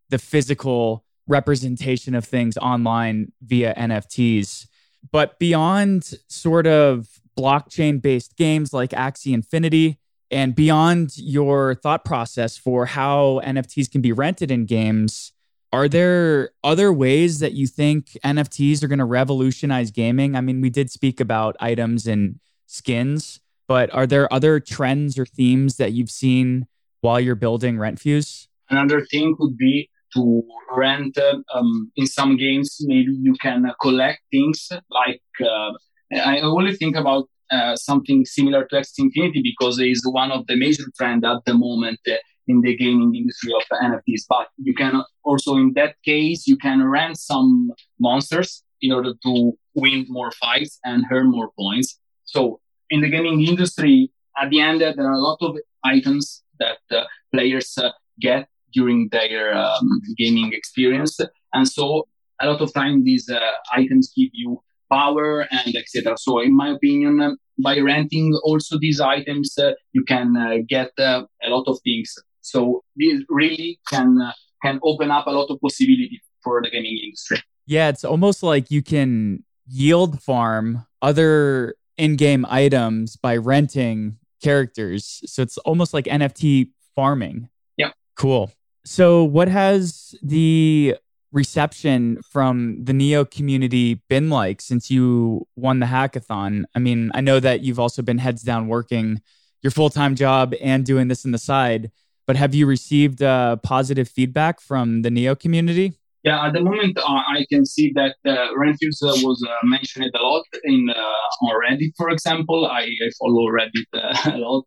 the 0.10 0.19
physical 0.19 1.04
representation 1.28 2.13
of 2.13 2.23
things 2.23 2.56
online 2.58 3.32
via 3.41 3.73
NFTs. 3.73 4.67
But 5.12 5.39
beyond 5.39 6.13
sort 6.28 6.67
of 6.67 7.08
blockchain 7.38 7.99
based 7.99 8.38
games 8.38 8.73
like 8.73 8.91
Axie 8.91 9.34
Infinity, 9.34 9.99
and 10.32 10.56
beyond 10.56 11.17
your 11.17 11.73
thought 11.73 12.06
process 12.06 12.56
for 12.56 12.86
how 12.86 13.41
NFTs 13.43 13.89
can 13.89 14.02
be 14.02 14.12
rented 14.12 14.52
in 14.52 14.65
games, 14.67 15.32
are 15.73 15.88
there 15.88 16.52
other 16.63 16.93
ways 16.93 17.39
that 17.39 17.54
you 17.54 17.65
think 17.65 18.17
NFTs 18.23 18.84
are 18.84 18.88
going 18.88 18.99
to 18.99 19.06
revolutionize 19.06 19.89
gaming? 19.89 20.36
I 20.36 20.41
mean, 20.41 20.62
we 20.62 20.69
did 20.69 20.91
speak 20.91 21.19
about 21.19 21.56
items 21.60 22.06
and 22.06 22.39
skins, 22.67 23.39
but 23.69 23.93
are 23.93 24.08
there 24.08 24.32
other 24.34 24.60
trends 24.60 25.17
or 25.19 25.27
themes 25.27 25.77
that 25.77 25.93
you've 25.93 26.10
seen 26.10 26.65
while 27.01 27.19
you're 27.19 27.36
building 27.36 27.77
RentFuse? 27.77 28.47
Another 28.71 29.05
thing 29.05 29.36
would 29.38 29.58
be 29.58 29.89
to 30.15 30.43
rent 30.71 31.15
um, 31.53 31.91
in 31.95 32.08
some 32.08 32.36
games. 32.36 32.77
Maybe 32.82 33.12
you 33.12 33.36
can 33.39 33.71
collect 33.79 34.21
things 34.32 34.69
like 34.89 35.21
uh, 35.39 35.71
I 36.12 36.39
only 36.39 36.75
think 36.75 36.95
about 36.95 37.29
uh, 37.51 37.75
something 37.75 38.25
similar 38.25 38.65
to 38.65 38.75
Axie 38.77 39.05
Infinity 39.05 39.41
because 39.43 39.77
it 39.77 39.88
is 39.88 40.01
one 40.03 40.32
of 40.32 40.47
the 40.47 40.55
major 40.55 40.86
trends 40.97 41.23
at 41.23 41.45
the 41.45 41.53
moment 41.53 41.99
uh, 42.08 42.15
in 42.47 42.62
the 42.62 42.75
gaming 42.75 43.13
industry 43.15 43.53
of 43.53 43.62
NFTs. 43.71 44.23
But 44.27 44.47
you 44.58 44.73
can 44.73 45.03
also, 45.23 45.58
in 45.58 45.73
that 45.75 45.93
case, 46.03 46.47
you 46.47 46.58
can 46.58 46.84
rent 46.84 47.19
some 47.19 47.71
monsters 47.99 48.63
in 48.82 48.91
order 48.91 49.13
to 49.25 49.53
win 49.75 50.08
more 50.10 50.32
fights 50.32 50.79
and 50.84 51.05
earn 51.12 51.29
more 51.29 51.51
points. 51.55 51.99
So 52.23 52.62
in 52.89 53.02
the 53.02 53.10
gaming 53.10 53.45
industry, 53.45 54.12
at 54.41 54.49
the 54.49 54.60
end, 54.60 54.82
there 54.82 54.93
are 54.97 55.13
a 55.13 55.19
lot 55.19 55.38
of 55.41 55.58
items 55.84 56.43
that 56.60 56.80
uh, 56.91 57.04
players 57.34 57.78
uh, 57.78 57.89
get 58.19 58.47
during 58.73 59.10
their 59.12 59.56
um, 59.56 60.02
gaming 60.17 60.54
experience, 60.54 61.19
and 61.54 61.67
so 61.67 62.08
a 62.41 62.47
lot 62.47 62.62
of 62.62 62.73
time 62.73 63.04
these 63.04 63.30
uh, 63.30 63.39
items 63.73 64.12
give 64.15 64.30
you 64.34 64.62
power 64.91 65.45
and 65.52 65.75
etc. 65.75 66.17
So, 66.17 66.39
in 66.39 66.56
my 66.56 66.69
opinion, 66.69 67.38
by 67.62 67.80
renting 67.80 68.38
also 68.43 68.78
these 68.80 68.99
items, 68.99 69.58
uh, 69.58 69.71
you 69.93 70.04
can 70.04 70.36
uh, 70.38 70.58
get 70.67 70.91
uh, 70.97 71.23
a 71.43 71.49
lot 71.49 71.65
of 71.67 71.80
things. 71.84 72.13
So, 72.41 72.84
this 72.95 73.21
really 73.30 73.80
can 73.89 74.17
can 74.63 74.80
open 74.84 75.12
up 75.12 75.28
a 75.28 75.32
lot 75.32 75.49
of 75.49 75.60
possibility 75.62 76.21
for 76.43 76.62
the 76.62 76.69
gaming 76.69 76.99
industry. 77.04 77.41
Yeah, 77.65 77.89
it's 77.89 78.04
almost 78.04 78.43
like 78.43 78.71
you 78.71 78.82
can 78.82 79.43
yield 79.67 80.21
farm 80.21 80.86
other 81.02 81.75
in-game 81.99 82.45
items 82.49 83.15
by 83.15 83.38
renting 83.38 84.17
characters. 84.41 85.21
So 85.25 85.41
it's 85.41 85.57
almost 85.59 85.93
like 85.93 86.05
NFT 86.05 86.71
farming. 86.95 87.49
Yeah. 87.77 87.91
Cool. 88.15 88.51
So 88.85 89.23
what 89.23 89.47
has 89.49 90.15
the 90.23 90.95
reception 91.31 92.21
from 92.23 92.83
the 92.83 92.93
Neo 92.93 93.23
community 93.23 94.01
been 94.09 94.29
like 94.29 94.62
since 94.62 94.89
you 94.89 95.47
won 95.55 95.79
the 95.79 95.85
hackathon? 95.85 96.63
I 96.73 96.79
mean, 96.79 97.12
I 97.13 97.21
know 97.21 97.39
that 97.39 97.62
you've 97.62 97.79
also 97.79 98.01
been 98.01 98.17
heads 98.17 98.41
down 98.41 98.67
working 98.67 99.21
your 99.62 99.71
full-time 99.71 100.15
job 100.15 100.55
and 100.62 100.85
doing 100.85 101.09
this 101.09 101.25
in 101.25 101.31
the 101.31 101.38
side, 101.38 101.91
but 102.25 102.38
have 102.38 102.55
you 102.55 102.65
received 102.65 103.21
uh, 103.21 103.57
positive 103.57 104.07
feedback 104.07 104.62
from 104.62 105.01
the 105.01 105.12
Neo 105.12 105.35
community? 105.35 105.98
Yeah, 106.23 106.45
at 106.45 106.53
the 106.53 106.60
moment, 106.60 106.97
uh, 106.97 107.01
I 107.05 107.45
can 107.49 107.65
see 107.65 107.93
that 107.95 108.15
uh, 108.25 108.49
Rentfuse 108.58 109.01
uh, 109.01 109.15
was 109.25 109.41
uh, 109.47 109.65
mentioned 109.65 110.12
a 110.13 110.21
lot 110.21 110.43
in 110.65 110.89
uh, 110.89 111.45
on 111.45 111.62
Reddit, 111.62 111.93
for 111.95 112.10
example. 112.10 112.65
I, 112.65 112.82
I 112.82 113.10
follow 113.17 113.47
Reddit 113.47 113.88
uh, 113.93 114.32
a 114.36 114.38
lot, 114.38 114.65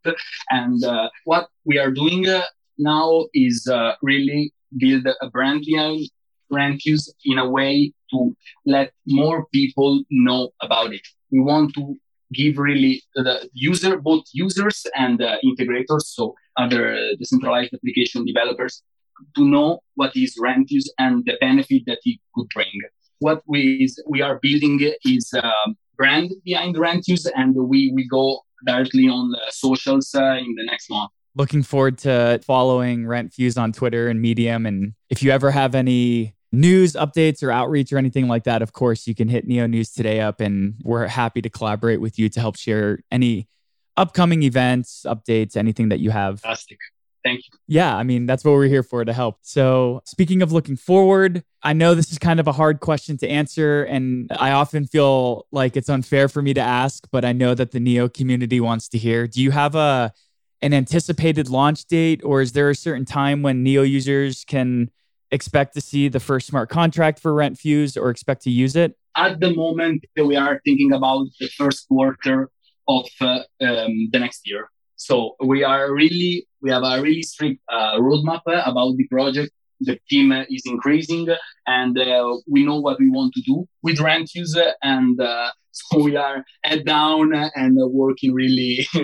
and 0.48 0.82
uh, 0.82 1.10
what 1.24 1.48
we 1.66 1.78
are 1.78 1.90
doing 1.90 2.26
now 2.78 3.26
is 3.34 3.68
really 4.00 4.52
build 4.78 5.06
a 5.06 5.28
brand 5.28 5.64
behind 5.66 6.08
Rentfuse 6.50 7.10
in 7.26 7.36
a 7.38 7.48
way 7.48 7.92
to 8.12 8.34
let 8.64 8.92
more 9.06 9.44
people 9.52 10.02
know 10.10 10.50
about 10.62 10.94
it. 10.94 11.06
We 11.30 11.40
want 11.40 11.74
to 11.74 11.96
give 12.32 12.56
really 12.56 13.02
the 13.14 13.46
user, 13.52 13.98
both 13.98 14.24
users 14.32 14.86
and 14.96 15.20
integrators, 15.44 16.04
so 16.16 16.34
other 16.56 16.98
decentralized 17.18 17.74
application 17.74 18.24
developers, 18.24 18.82
to 19.36 19.44
know 19.44 19.80
what 19.94 20.16
is 20.16 20.38
Rentfuse 20.40 20.86
and 20.98 21.24
the 21.24 21.36
benefit 21.40 21.82
that 21.86 21.98
it 22.04 22.18
could 22.34 22.48
bring. 22.54 22.80
What 23.18 23.42
we 23.46 23.84
is, 23.84 24.02
we 24.08 24.20
are 24.20 24.38
building 24.42 24.80
is 25.04 25.32
a 25.34 25.52
brand 25.96 26.32
behind 26.44 26.76
Rentfuse, 26.76 27.26
and 27.36 27.54
we 27.54 27.92
we 27.94 28.08
go 28.08 28.40
directly 28.66 29.08
on 29.08 29.30
the 29.30 29.40
socials 29.50 30.14
uh, 30.14 30.36
in 30.38 30.54
the 30.56 30.64
next 30.64 30.90
month. 30.90 31.10
Looking 31.34 31.62
forward 31.62 31.98
to 31.98 32.40
following 32.44 33.04
Rentfuse 33.04 33.56
on 33.60 33.72
Twitter 33.72 34.08
and 34.08 34.20
Medium, 34.20 34.66
and 34.66 34.94
if 35.08 35.22
you 35.22 35.30
ever 35.30 35.50
have 35.50 35.74
any 35.74 36.34
news 36.50 36.92
updates 36.92 37.42
or 37.42 37.50
outreach 37.50 37.92
or 37.92 37.98
anything 37.98 38.28
like 38.28 38.44
that, 38.44 38.60
of 38.60 38.72
course, 38.72 39.06
you 39.06 39.14
can 39.14 39.28
hit 39.28 39.46
Neo 39.46 39.66
News 39.66 39.92
Today 39.92 40.20
up, 40.20 40.40
and 40.40 40.74
we're 40.82 41.06
happy 41.06 41.40
to 41.42 41.48
collaborate 41.48 42.00
with 42.00 42.18
you 42.18 42.28
to 42.30 42.40
help 42.40 42.56
share 42.56 42.98
any 43.10 43.48
upcoming 43.96 44.42
events, 44.42 45.04
updates, 45.06 45.56
anything 45.56 45.88
that 45.90 46.00
you 46.00 46.10
have. 46.10 46.40
Fantastic. 46.40 46.78
Thank 47.24 47.40
you. 47.40 47.58
Yeah, 47.68 47.96
I 47.96 48.02
mean, 48.02 48.26
that's 48.26 48.44
what 48.44 48.52
we're 48.52 48.66
here 48.66 48.82
for 48.82 49.04
to 49.04 49.12
help. 49.12 49.38
So, 49.42 50.02
speaking 50.04 50.42
of 50.42 50.50
looking 50.50 50.76
forward, 50.76 51.44
I 51.62 51.72
know 51.72 51.94
this 51.94 52.10
is 52.10 52.18
kind 52.18 52.40
of 52.40 52.48
a 52.48 52.52
hard 52.52 52.80
question 52.80 53.16
to 53.18 53.28
answer, 53.28 53.84
and 53.84 54.30
I 54.38 54.50
often 54.50 54.86
feel 54.86 55.46
like 55.52 55.76
it's 55.76 55.88
unfair 55.88 56.28
for 56.28 56.42
me 56.42 56.52
to 56.54 56.60
ask, 56.60 57.06
but 57.12 57.24
I 57.24 57.32
know 57.32 57.54
that 57.54 57.70
the 57.70 57.80
Neo 57.80 58.08
community 58.08 58.60
wants 58.60 58.88
to 58.88 58.98
hear. 58.98 59.26
Do 59.26 59.40
you 59.40 59.52
have 59.52 59.74
a 59.74 60.12
an 60.62 60.72
anticipated 60.72 61.48
launch 61.48 61.86
date, 61.86 62.22
or 62.24 62.40
is 62.40 62.52
there 62.52 62.70
a 62.70 62.74
certain 62.74 63.04
time 63.04 63.42
when 63.42 63.62
Neo 63.62 63.82
users 63.82 64.44
can 64.44 64.90
expect 65.32 65.74
to 65.74 65.80
see 65.80 66.08
the 66.08 66.20
first 66.20 66.46
smart 66.46 66.68
contract 66.68 67.18
for 67.18 67.32
Rentfuse 67.32 68.00
or 68.00 68.10
expect 68.10 68.42
to 68.42 68.50
use 68.50 68.76
it? 68.76 68.96
At 69.16 69.40
the 69.40 69.54
moment, 69.54 70.04
we 70.16 70.36
are 70.36 70.60
thinking 70.64 70.92
about 70.92 71.26
the 71.40 71.48
first 71.48 71.88
quarter 71.88 72.48
of 72.88 73.06
uh, 73.20 73.40
um, 73.60 74.08
the 74.12 74.18
next 74.18 74.42
year. 74.48 74.70
So 74.96 75.36
we 75.44 75.64
are 75.64 75.92
really 75.92 76.46
we 76.62 76.70
have 76.70 76.82
a 76.84 77.02
really 77.02 77.22
strict 77.22 77.60
uh, 77.68 77.98
roadmap 77.98 78.42
uh, 78.46 78.62
about 78.64 78.96
the 78.96 79.06
project. 79.08 79.52
The 79.80 79.98
team 80.08 80.30
uh, 80.30 80.44
is 80.48 80.62
increasing, 80.64 81.26
and 81.66 81.98
uh, 81.98 82.36
we 82.48 82.64
know 82.64 82.78
what 82.78 83.00
we 83.00 83.10
want 83.10 83.34
to 83.34 83.42
do 83.42 83.66
with 83.82 83.98
Rentfuse, 83.98 84.56
and 84.82 85.20
uh, 85.20 85.50
so 85.72 86.02
we 86.02 86.16
are 86.16 86.44
head 86.62 86.84
down 86.84 87.32
and 87.34 87.76
working 87.92 88.32
really. 88.32 88.86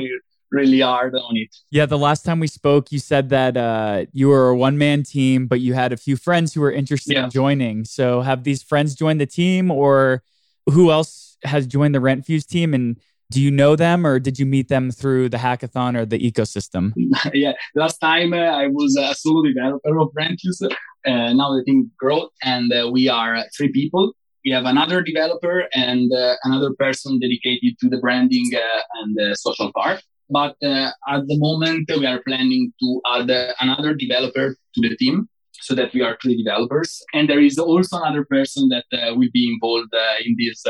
really 0.51 0.81
hard 0.81 1.15
on 1.15 1.37
it. 1.37 1.55
Yeah, 1.71 1.85
the 1.85 1.99
last 1.99 2.25
time 2.25 2.41
we 2.41 2.47
spoke, 2.47 2.91
you 2.91 2.99
said 2.99 3.29
that 3.29 3.59
uh, 3.59 4.07
you 4.13 4.29
were 4.29 4.49
a 4.49 4.57
one 4.57 4.79
man 4.79 5.03
team, 5.03 5.47
but 5.47 5.61
you 5.61 5.75
had 5.75 5.93
a 5.93 5.97
few 5.99 6.17
friends 6.17 6.55
who 6.55 6.63
were 6.63 6.73
interested 6.73 7.13
yeah. 7.13 7.25
in 7.25 7.31
joining. 7.31 7.85
So, 7.85 8.23
have 8.23 8.45
these 8.45 8.63
friends 8.63 8.95
joined 8.95 9.21
the 9.21 9.27
team, 9.27 9.71
or 9.71 10.23
who 10.65 10.91
else 10.91 11.37
has 11.43 11.67
joined 11.67 11.95
the 11.95 11.99
Rentfuse 11.99 12.47
team? 12.47 12.73
And 12.73 12.99
do 13.31 13.41
you 13.43 13.51
know 13.51 13.77
them 13.77 14.07
or 14.07 14.19
did 14.19 14.39
you 14.39 14.47
meet 14.47 14.69
them 14.69 14.91
through 14.91 15.29
the 15.29 15.37
hackathon 15.37 15.97
or 15.97 16.07
the 16.07 16.19
ecosystem? 16.19 16.93
yeah, 17.35 17.53
last 17.75 17.99
time 17.99 18.33
uh, 18.33 18.37
I 18.37 18.69
was 18.69 18.97
a 18.97 19.15
solo 19.15 19.43
developer 19.43 19.99
of 19.99 20.09
Rentfuse. 20.19 20.63
Uh, 21.07 21.33
now 21.33 21.55
the 21.55 21.63
team 21.67 21.91
growth 21.99 22.31
and 22.43 22.73
uh, 22.73 22.89
we 22.91 23.09
are 23.09 23.45
three 23.57 23.71
people. 23.71 24.13
We 24.45 24.53
have 24.53 24.65
another 24.65 25.03
developer 25.03 25.67
and 25.75 26.11
uh, 26.13 26.37
another 26.45 26.73
person 26.79 27.19
dedicated 27.21 27.79
to 27.81 27.89
the 27.89 27.99
branding 27.99 28.51
uh, 28.55 28.81
and 29.03 29.17
the 29.17 29.37
social 29.37 29.73
part. 29.73 30.03
But 30.31 30.57
uh, 30.63 30.91
at 31.09 31.27
the 31.27 31.39
moment, 31.39 31.91
we 31.99 32.07
are 32.07 32.23
planning 32.27 32.73
to 32.81 33.01
add 33.15 33.55
another 33.61 33.95
developer 33.95 34.57
to 34.75 34.81
the 34.81 34.97
team 34.97 35.29
so 35.53 35.75
that 35.75 35.93
we 35.93 36.03
are 36.03 36.17
three 36.23 36.43
developers. 36.43 37.03
And 37.15 37.29
there 37.29 37.41
is 37.41 37.59
also 37.59 37.99
another 37.99 38.25
person 38.25 38.69
that 38.69 38.85
will 39.17 39.29
be 39.33 39.51
involved 39.53 39.93
in 40.25 40.37
this 40.39 40.65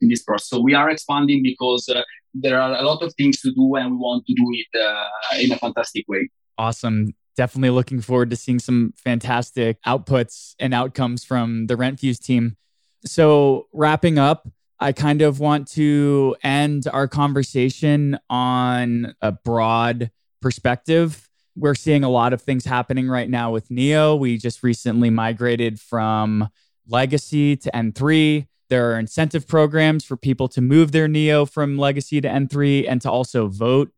in 0.00 0.08
this 0.08 0.22
process. 0.22 0.48
So 0.48 0.60
we 0.60 0.74
are 0.74 0.90
expanding 0.90 1.42
because 1.42 1.88
uh, 1.88 2.02
there 2.34 2.60
are 2.60 2.74
a 2.76 2.82
lot 2.82 3.02
of 3.02 3.14
things 3.14 3.40
to 3.40 3.52
do 3.52 3.76
and 3.76 3.92
we 3.92 3.96
want 3.96 4.26
to 4.26 4.34
do 4.34 4.44
it 4.52 4.80
uh, 4.80 5.40
in 5.40 5.52
a 5.52 5.56
fantastic 5.56 6.04
way. 6.08 6.28
Awesome. 6.58 7.14
Definitely 7.36 7.70
looking 7.70 8.00
forward 8.00 8.30
to 8.30 8.36
seeing 8.36 8.58
some 8.58 8.94
fantastic 8.96 9.82
outputs 9.86 10.54
and 10.58 10.72
outcomes 10.72 11.24
from 11.24 11.66
the 11.66 11.74
Rentfuse 11.74 12.18
team. 12.18 12.56
So, 13.04 13.68
wrapping 13.72 14.18
up, 14.18 14.48
I 14.80 14.92
kind 14.92 15.22
of 15.22 15.38
want 15.38 15.68
to 15.72 16.36
end 16.42 16.86
our 16.92 17.08
conversation 17.08 18.18
on 18.28 19.14
a 19.22 19.32
broad 19.32 20.10
perspective. 20.40 21.28
We're 21.56 21.74
seeing 21.74 22.04
a 22.04 22.10
lot 22.10 22.32
of 22.32 22.42
things 22.42 22.64
happening 22.64 23.08
right 23.08 23.28
now 23.28 23.50
with 23.50 23.70
Neo. 23.70 24.16
We 24.16 24.36
just 24.36 24.62
recently 24.62 25.08
migrated 25.08 25.80
from 25.80 26.48
Legacy 26.86 27.56
to 27.56 27.70
N3. 27.70 28.46
There 28.68 28.90
are 28.92 28.98
incentive 28.98 29.46
programs 29.46 30.04
for 30.04 30.16
people 30.16 30.48
to 30.48 30.60
move 30.60 30.92
their 30.92 31.06
Neo 31.06 31.46
from 31.46 31.78
Legacy 31.78 32.20
to 32.20 32.28
N3 32.28 32.86
and 32.88 33.00
to 33.02 33.10
also 33.10 33.46
vote. 33.46 33.92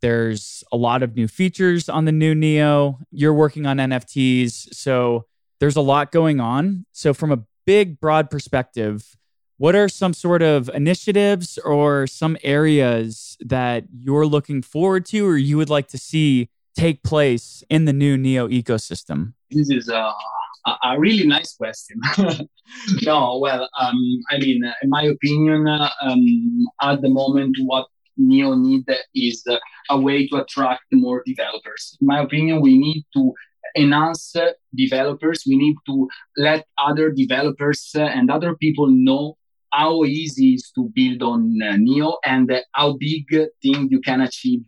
There's 0.00 0.64
a 0.72 0.76
lot 0.76 1.02
of 1.02 1.16
new 1.16 1.28
features 1.28 1.88
on 1.88 2.04
the 2.04 2.12
new 2.12 2.34
Neo. 2.34 2.98
You're 3.10 3.34
working 3.34 3.66
on 3.66 3.78
NFTs. 3.78 4.74
So 4.74 5.26
there's 5.60 5.76
a 5.76 5.80
lot 5.80 6.12
going 6.12 6.40
on. 6.40 6.86
So, 6.92 7.14
from 7.14 7.32
a 7.32 7.44
big, 7.64 8.00
broad 8.00 8.30
perspective, 8.30 9.16
what 9.56 9.74
are 9.74 9.88
some 9.88 10.12
sort 10.12 10.42
of 10.42 10.68
initiatives 10.74 11.58
or 11.58 12.06
some 12.06 12.36
areas 12.42 13.36
that 13.40 13.84
you're 13.92 14.26
looking 14.26 14.62
forward 14.62 15.06
to 15.06 15.26
or 15.26 15.36
you 15.36 15.56
would 15.56 15.70
like 15.70 15.88
to 15.88 15.98
see 15.98 16.50
take 16.76 17.02
place 17.02 17.62
in 17.70 17.84
the 17.84 17.92
new 17.92 18.16
Neo 18.16 18.48
ecosystem? 18.48 19.34
This 19.50 19.70
is 19.70 19.88
a 19.88 20.12
a, 20.66 20.98
really 20.98 21.26
nice 21.26 21.54
question. 21.56 22.00
no, 23.02 23.38
well, 23.38 23.68
um, 23.78 24.20
I 24.30 24.38
mean, 24.38 24.64
in 24.82 24.88
my 24.88 25.02
opinion, 25.04 25.66
um, 25.68 26.66
at 26.80 27.02
the 27.02 27.08
moment, 27.08 27.56
what 27.60 27.86
Neo 28.16 28.54
need 28.54 28.84
is 29.14 29.44
a 29.90 30.00
way 30.00 30.26
to 30.28 30.36
attract 30.36 30.84
more 30.92 31.22
developers. 31.26 31.96
In 32.00 32.06
my 32.06 32.22
opinion, 32.22 32.60
we 32.60 32.78
need 32.78 33.04
to 33.14 33.34
enhance 33.76 34.34
developers. 34.74 35.44
We 35.46 35.56
need 35.56 35.76
to 35.86 36.08
let 36.36 36.66
other 36.78 37.10
developers 37.10 37.90
and 37.94 38.30
other 38.30 38.54
people 38.56 38.88
know 38.88 39.36
how 39.72 40.04
easy 40.04 40.52
it 40.52 40.54
is 40.54 40.70
to 40.76 40.90
build 40.94 41.22
on 41.22 41.60
uh, 41.60 41.76
Neo 41.76 42.16
and 42.24 42.50
how 42.72 42.92
big 42.92 43.26
thing 43.60 43.88
you 43.90 44.00
can 44.00 44.20
achieve 44.20 44.64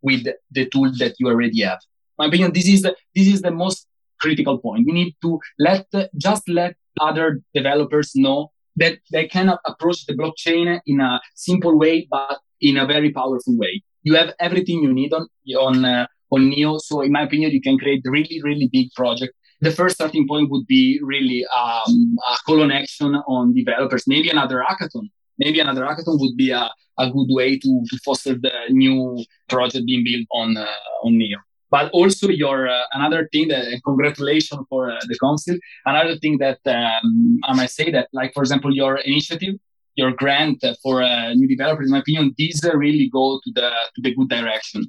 with 0.00 0.26
the 0.52 0.66
tool 0.66 0.92
that 0.98 1.14
you 1.18 1.26
already 1.26 1.62
have. 1.62 1.80
My 2.18 2.26
opinion, 2.26 2.52
this 2.52 2.68
is 2.68 2.82
the, 2.82 2.94
this 3.14 3.26
is 3.26 3.42
the 3.42 3.50
most 3.50 3.88
critical 4.24 4.56
point. 4.66 4.86
We 4.86 4.92
need 5.00 5.12
to 5.24 5.30
let 5.58 5.86
just 6.28 6.44
let 6.48 6.72
other 7.08 7.28
developers 7.58 8.08
know 8.24 8.38
that 8.76 8.94
they 9.12 9.26
can 9.34 9.48
approach 9.70 10.06
the 10.06 10.14
blockchain 10.20 10.80
in 10.86 11.00
a 11.00 11.20
simple 11.34 11.74
way, 11.78 12.08
but 12.10 12.38
in 12.60 12.76
a 12.76 12.86
very 12.86 13.10
powerful 13.12 13.56
way. 13.64 13.82
You 14.02 14.14
have 14.20 14.30
everything 14.46 14.82
you 14.82 14.92
need 15.00 15.12
on 15.18 15.24
on 15.66 15.84
uh, 15.84 16.06
on 16.34 16.40
Neo. 16.50 16.72
So, 16.78 16.94
in 17.06 17.12
my 17.12 17.22
opinion, 17.28 17.50
you 17.56 17.62
can 17.68 17.76
create 17.82 18.02
really 18.16 18.38
really 18.48 18.68
big 18.78 18.88
project. 19.00 19.32
The 19.66 19.74
first 19.78 19.94
starting 19.98 20.26
point 20.30 20.50
would 20.50 20.66
be 20.66 20.84
really 21.12 21.40
um, 21.60 21.94
a 22.30 22.36
call 22.46 22.60
on 22.64 22.70
action 22.82 23.10
on 23.36 23.54
developers. 23.54 24.04
Maybe 24.14 24.28
another 24.36 24.58
hackathon. 24.68 25.06
Maybe 25.42 25.58
another 25.60 25.84
hackathon 25.88 26.16
would 26.22 26.36
be 26.36 26.50
a, 26.50 26.64
a 27.04 27.06
good 27.16 27.30
way 27.38 27.58
to, 27.64 27.70
to 27.90 27.96
foster 28.04 28.34
the 28.46 28.54
new 28.70 29.24
project 29.48 29.86
being 29.86 30.04
built 30.08 30.26
on 30.40 30.48
uh, 30.56 31.06
on 31.06 31.12
Neo 31.22 31.40
but 31.74 31.90
also 31.90 32.28
your 32.28 32.68
uh, 32.68 32.84
another 32.92 33.28
thing 33.32 33.48
that 33.48 33.64
congratulations 33.84 34.62
for 34.70 34.92
uh, 34.92 35.00
the 35.08 35.18
council. 35.18 35.56
Another 35.84 36.16
thing 36.22 36.34
that 36.44 36.60
um, 36.78 37.40
i 37.48 37.52
might 37.58 37.72
say 37.78 37.90
that 37.96 38.06
like 38.18 38.30
for 38.36 38.42
example 38.44 38.72
your 38.82 38.94
initiative 39.10 39.54
your 40.00 40.12
grant 40.22 40.58
for 40.82 41.02
uh, 41.02 41.34
new 41.34 41.48
developers 41.54 41.86
in 41.88 41.92
my 41.96 42.02
opinion 42.04 42.32
these 42.38 42.58
really 42.84 43.08
go 43.18 43.40
to 43.44 43.50
the 43.58 43.68
to 43.94 44.00
the 44.04 44.14
good 44.14 44.28
direction. 44.28 44.82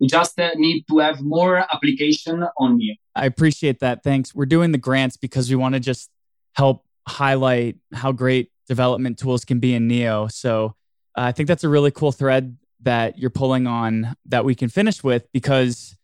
We 0.00 0.06
just 0.06 0.38
uh, 0.38 0.50
need 0.66 0.84
to 0.90 0.98
have 1.06 1.18
more 1.36 1.56
application 1.74 2.36
on 2.62 2.76
Neo. 2.78 2.94
I 3.16 3.24
appreciate 3.32 3.80
that. 3.80 3.96
Thanks. 4.04 4.34
We're 4.36 4.52
doing 4.56 4.70
the 4.76 4.82
grants 4.88 5.16
because 5.16 5.48
we 5.50 5.56
want 5.56 5.74
to 5.74 5.80
just 5.80 6.08
help 6.52 6.84
highlight 7.08 7.76
how 8.02 8.12
great 8.12 8.52
development 8.68 9.18
tools 9.18 9.44
can 9.44 9.58
be 9.60 9.74
in 9.74 9.88
neo. 9.88 10.28
So 10.28 10.76
I 11.16 11.32
think 11.32 11.46
that's 11.48 11.64
a 11.64 11.72
really 11.76 11.90
cool 11.90 12.12
thread 12.12 12.58
that 12.82 13.18
you're 13.18 13.36
pulling 13.42 13.66
on 13.66 14.14
that 14.26 14.44
we 14.44 14.54
can 14.54 14.68
finish 14.68 15.02
with 15.02 15.26
because 15.32 15.97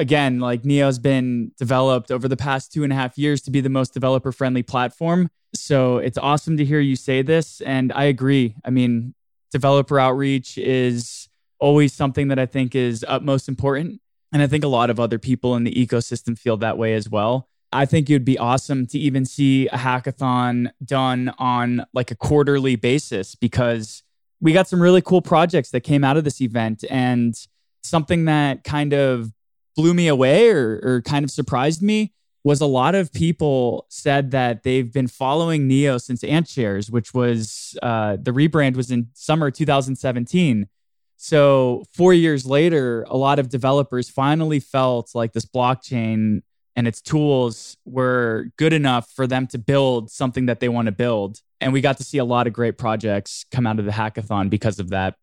again, 0.00 0.40
like 0.40 0.64
Neo's 0.64 0.98
been 0.98 1.52
developed 1.58 2.10
over 2.10 2.26
the 2.26 2.36
past 2.36 2.72
two 2.72 2.84
and 2.84 2.92
a 2.92 2.96
half 2.96 3.18
years 3.18 3.42
to 3.42 3.50
be 3.50 3.60
the 3.60 3.68
most 3.68 3.92
developer 3.92 4.32
friendly 4.32 4.62
platform. 4.62 5.28
So 5.54 5.98
it's 5.98 6.16
awesome 6.16 6.56
to 6.56 6.64
hear 6.64 6.80
you 6.80 6.96
say 6.96 7.22
this. 7.22 7.60
And 7.60 7.92
I 7.92 8.04
agree. 8.04 8.56
I 8.64 8.70
mean, 8.70 9.14
developer 9.52 10.00
outreach 10.00 10.56
is 10.56 11.28
always 11.58 11.92
something 11.92 12.28
that 12.28 12.38
I 12.38 12.46
think 12.46 12.74
is 12.74 13.04
utmost 13.06 13.48
important. 13.48 14.00
And 14.32 14.42
I 14.42 14.46
think 14.46 14.64
a 14.64 14.68
lot 14.68 14.90
of 14.90 14.98
other 14.98 15.18
people 15.18 15.54
in 15.54 15.64
the 15.64 15.72
ecosystem 15.72 16.38
feel 16.38 16.56
that 16.58 16.78
way 16.78 16.94
as 16.94 17.10
well. 17.10 17.48
I 17.72 17.84
think 17.84 18.08
it 18.08 18.14
would 18.14 18.24
be 18.24 18.38
awesome 18.38 18.86
to 18.88 18.98
even 18.98 19.24
see 19.24 19.68
a 19.68 19.76
hackathon 19.76 20.70
done 20.84 21.32
on 21.38 21.84
like 21.92 22.10
a 22.10 22.16
quarterly 22.16 22.76
basis 22.76 23.34
because 23.34 24.02
we 24.40 24.52
got 24.52 24.66
some 24.66 24.80
really 24.80 25.02
cool 25.02 25.20
projects 25.20 25.70
that 25.70 25.82
came 25.82 26.02
out 26.02 26.16
of 26.16 26.24
this 26.24 26.40
event 26.40 26.84
and 26.88 27.34
something 27.82 28.24
that 28.24 28.64
kind 28.64 28.92
of 28.92 29.32
blew 29.76 29.94
me 29.94 30.08
away 30.08 30.50
or, 30.50 30.80
or 30.82 31.02
kind 31.02 31.24
of 31.24 31.30
surprised 31.30 31.82
me 31.82 32.12
was 32.42 32.60
a 32.60 32.66
lot 32.66 32.94
of 32.94 33.12
people 33.12 33.86
said 33.88 34.30
that 34.30 34.62
they've 34.62 34.92
been 34.92 35.06
following 35.06 35.68
Neo 35.68 35.98
since 35.98 36.22
AntShares, 36.22 36.90
which 36.90 37.12
was 37.12 37.76
uh, 37.82 38.16
the 38.20 38.30
rebrand 38.30 38.76
was 38.76 38.90
in 38.90 39.08
summer 39.12 39.50
2017. 39.50 40.68
So 41.16 41.84
four 41.92 42.14
years 42.14 42.46
later, 42.46 43.04
a 43.08 43.16
lot 43.16 43.38
of 43.38 43.50
developers 43.50 44.08
finally 44.08 44.58
felt 44.58 45.10
like 45.14 45.32
this 45.32 45.44
blockchain 45.44 46.40
and 46.76 46.88
its 46.88 47.02
tools 47.02 47.76
were 47.84 48.46
good 48.56 48.72
enough 48.72 49.10
for 49.10 49.26
them 49.26 49.46
to 49.48 49.58
build 49.58 50.10
something 50.10 50.46
that 50.46 50.60
they 50.60 50.68
want 50.70 50.86
to 50.86 50.92
build. 50.92 51.40
And 51.60 51.74
we 51.74 51.82
got 51.82 51.98
to 51.98 52.04
see 52.04 52.16
a 52.16 52.24
lot 52.24 52.46
of 52.46 52.54
great 52.54 52.78
projects 52.78 53.44
come 53.50 53.66
out 53.66 53.78
of 53.78 53.84
the 53.84 53.90
hackathon 53.90 54.48
because 54.48 54.78
of 54.78 54.88
that. 54.90 55.16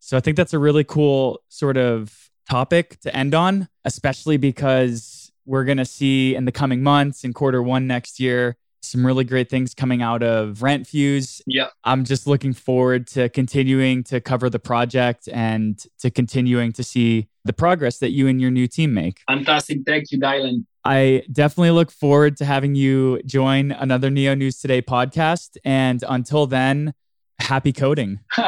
So 0.00 0.16
I 0.16 0.20
think 0.20 0.36
that's 0.36 0.52
a 0.52 0.58
really 0.58 0.82
cool 0.82 1.42
sort 1.48 1.76
of 1.76 2.28
topic 2.48 3.00
to 3.00 3.14
end 3.14 3.34
on, 3.34 3.68
especially 3.84 4.36
because 4.36 5.32
we're 5.44 5.64
going 5.64 5.78
to 5.78 5.84
see 5.84 6.34
in 6.34 6.44
the 6.44 6.52
coming 6.52 6.82
months 6.82 7.24
in 7.24 7.32
quarter 7.32 7.62
one 7.62 7.86
next 7.86 8.18
year 8.18 8.56
some 8.86 9.04
really 9.04 9.24
great 9.24 9.50
things 9.50 9.74
coming 9.74 10.00
out 10.00 10.22
of 10.22 10.58
Rentfuse. 10.58 11.40
Yeah. 11.46 11.68
I'm 11.84 12.04
just 12.04 12.26
looking 12.26 12.52
forward 12.52 13.06
to 13.08 13.28
continuing 13.28 14.04
to 14.04 14.20
cover 14.20 14.48
the 14.48 14.58
project 14.58 15.28
and 15.32 15.82
to 15.98 16.10
continuing 16.10 16.72
to 16.74 16.84
see 16.84 17.28
the 17.44 17.52
progress 17.52 17.98
that 17.98 18.10
you 18.10 18.28
and 18.28 18.40
your 18.40 18.50
new 18.50 18.66
team 18.66 18.94
make. 18.94 19.20
Fantastic. 19.28 19.80
Thank 19.86 20.10
you, 20.10 20.18
Dylan. 20.18 20.66
I 20.84 21.24
definitely 21.32 21.72
look 21.72 21.90
forward 21.90 22.36
to 22.38 22.44
having 22.44 22.74
you 22.74 23.20
join 23.26 23.72
another 23.72 24.10
Neo 24.10 24.34
News 24.34 24.60
Today 24.60 24.82
podcast. 24.82 25.56
And 25.64 26.04
until 26.08 26.46
then, 26.46 26.94
happy 27.40 27.72
coding. 27.72 28.20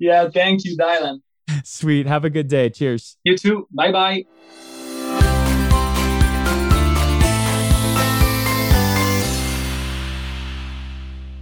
yeah, 0.00 0.28
thank 0.30 0.64
you, 0.64 0.76
Dylan. 0.76 1.20
Sweet. 1.64 2.06
Have 2.06 2.24
a 2.24 2.30
good 2.30 2.48
day. 2.48 2.70
Cheers. 2.70 3.16
You 3.24 3.36
too. 3.36 3.68
Bye 3.70 3.92
bye. 3.92 4.24